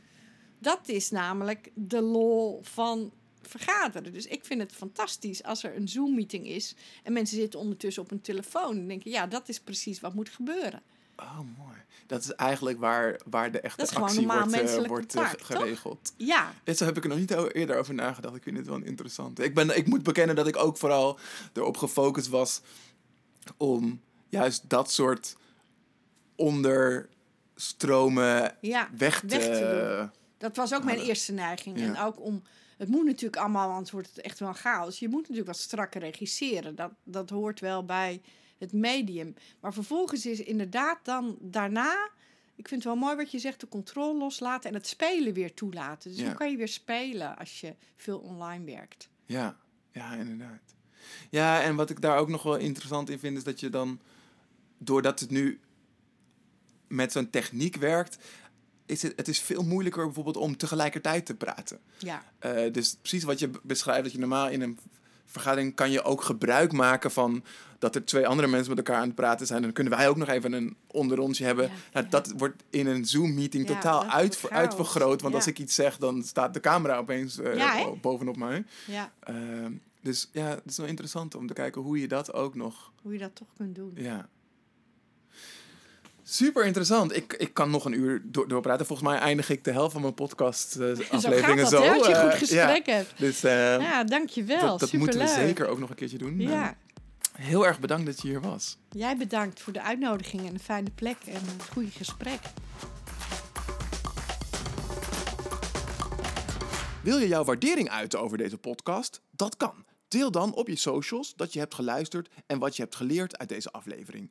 [0.59, 3.13] Dat is namelijk de lol van
[3.49, 4.13] vergaderen.
[4.13, 8.11] Dus ik vind het fantastisch als er een Zoom-meeting is en mensen zitten ondertussen op
[8.11, 8.77] een telefoon.
[8.77, 10.83] Dan denk ik, ja, dat is precies wat moet gebeuren.
[11.17, 11.77] Oh, mooi.
[12.07, 15.47] Dat is eigenlijk waar, waar de echte actie wordt, eh, wordt eh, toch?
[15.47, 16.13] geregeld.
[16.17, 18.37] Ja, Dit zo heb ik er nog niet eerder over nagedacht.
[18.37, 19.41] Ik vind het wel interessant.
[19.41, 21.19] Ik, ben, ik moet bekennen dat ik ook vooral
[21.53, 22.61] erop gefocust was
[23.57, 25.37] om juist dat soort
[26.37, 28.89] onderstromen ja.
[28.97, 29.27] weg te...
[29.27, 30.11] Weg te doen.
[30.39, 31.79] Dat was ook mijn eerste neiging.
[31.79, 31.85] ja.
[31.85, 32.43] En ook om.
[32.77, 34.99] Het moet natuurlijk allemaal, anders wordt het echt wel chaos.
[34.99, 36.75] Je moet natuurlijk wat strakker regisseren.
[36.75, 38.23] Dat, dat hoort wel bij
[38.59, 39.35] het medium.
[39.61, 42.11] Maar vervolgens is inderdaad dan daarna.
[42.55, 45.55] Ik vind het wel mooi wat je zegt, de controle loslaten en het spelen weer
[45.55, 46.11] toelaten.
[46.11, 46.27] Dus Ja.
[46.27, 49.09] hoe kan je weer spelen als je veel online werkt?
[49.27, 49.57] Ja,
[49.93, 50.75] ja, inderdaad.
[51.31, 54.01] Ja, en wat ik daar ook nog wel interessant in vind, is dat je dan,
[54.79, 55.61] doordat het nu
[56.89, 58.19] met zo'n techniek werkt,
[58.87, 61.79] is het, het is veel moeilijker bijvoorbeeld om tegelijkertijd te praten.
[61.99, 64.79] Ja, Eh, dus precies wat je beschrijft, dat je normaal in een
[65.27, 67.45] vergadering kan je ook gebruik maken van
[67.79, 69.63] dat er twee andere mensen met elkaar aan het praten zijn.
[69.63, 71.65] Dan kunnen wij ook nog even een onderrondje hebben.
[71.65, 72.11] Ja, nou, ja.
[72.11, 75.23] Dat wordt in een Zoom-meeting Ja, totaal uit, uitvergroot.
[75.23, 78.65] Want als ik iets zeg, dan staat de camera opeens eh, bovenop mij.
[78.87, 82.55] ja, Ehm, dus ja, het is wel interessant om te kijken hoe je dat ook
[82.55, 82.93] nog.
[83.03, 83.93] hoe je dat toch kunt doen.
[83.95, 84.29] Ja.
[86.29, 87.17] Super interessant.
[87.17, 88.87] Ik, ik kan nog een uur door, doorpraten.
[88.87, 91.85] Volgens mij eindig ik de helft van mijn podcast eh, Zo gaat dat, zo.
[91.85, 92.67] je eh, goed ja.
[92.67, 93.13] gesprek hebt.
[93.19, 94.67] Dus eh, Ja, dankjewel.
[94.67, 96.41] dat, dat moeten we zeker ook nog een keertje doen.
[96.41, 96.77] Ja,
[97.33, 98.79] heel erg bedankt dat je hier was.
[98.91, 102.41] jij bedankt voor de uitnodiging en een fijne plek en een goede gesprek.
[107.03, 109.21] Wil je jouw waardering uiten over deze podcast?
[109.31, 109.85] Dat kan.
[110.09, 113.49] Deel dan op je socials dat je hebt geluisterd en wat je hebt geleerd uit
[113.49, 114.31] deze aflevering.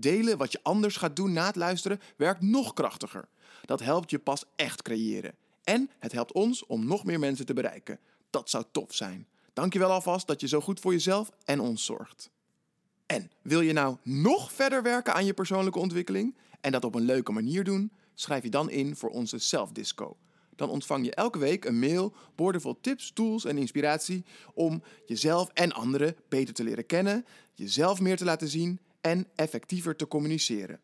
[0.00, 3.28] Delen wat je anders gaat doen na het luisteren werkt nog krachtiger.
[3.64, 5.34] Dat helpt je pas echt creëren.
[5.64, 7.98] En het helpt ons om nog meer mensen te bereiken.
[8.30, 9.26] Dat zou tof zijn.
[9.52, 12.30] Dankjewel alvast dat je zo goed voor jezelf en ons zorgt.
[13.06, 17.04] En wil je nou nog verder werken aan je persoonlijke ontwikkeling en dat op een
[17.04, 17.92] leuke manier doen?
[18.14, 20.16] Schrijf je dan in voor onze Self-Disco.
[20.56, 24.24] Dan ontvang je elke week een mail boordevol tips, tools en inspiratie
[24.54, 29.96] om jezelf en anderen beter te leren kennen, jezelf meer te laten zien en effectiever
[29.96, 30.80] te communiceren.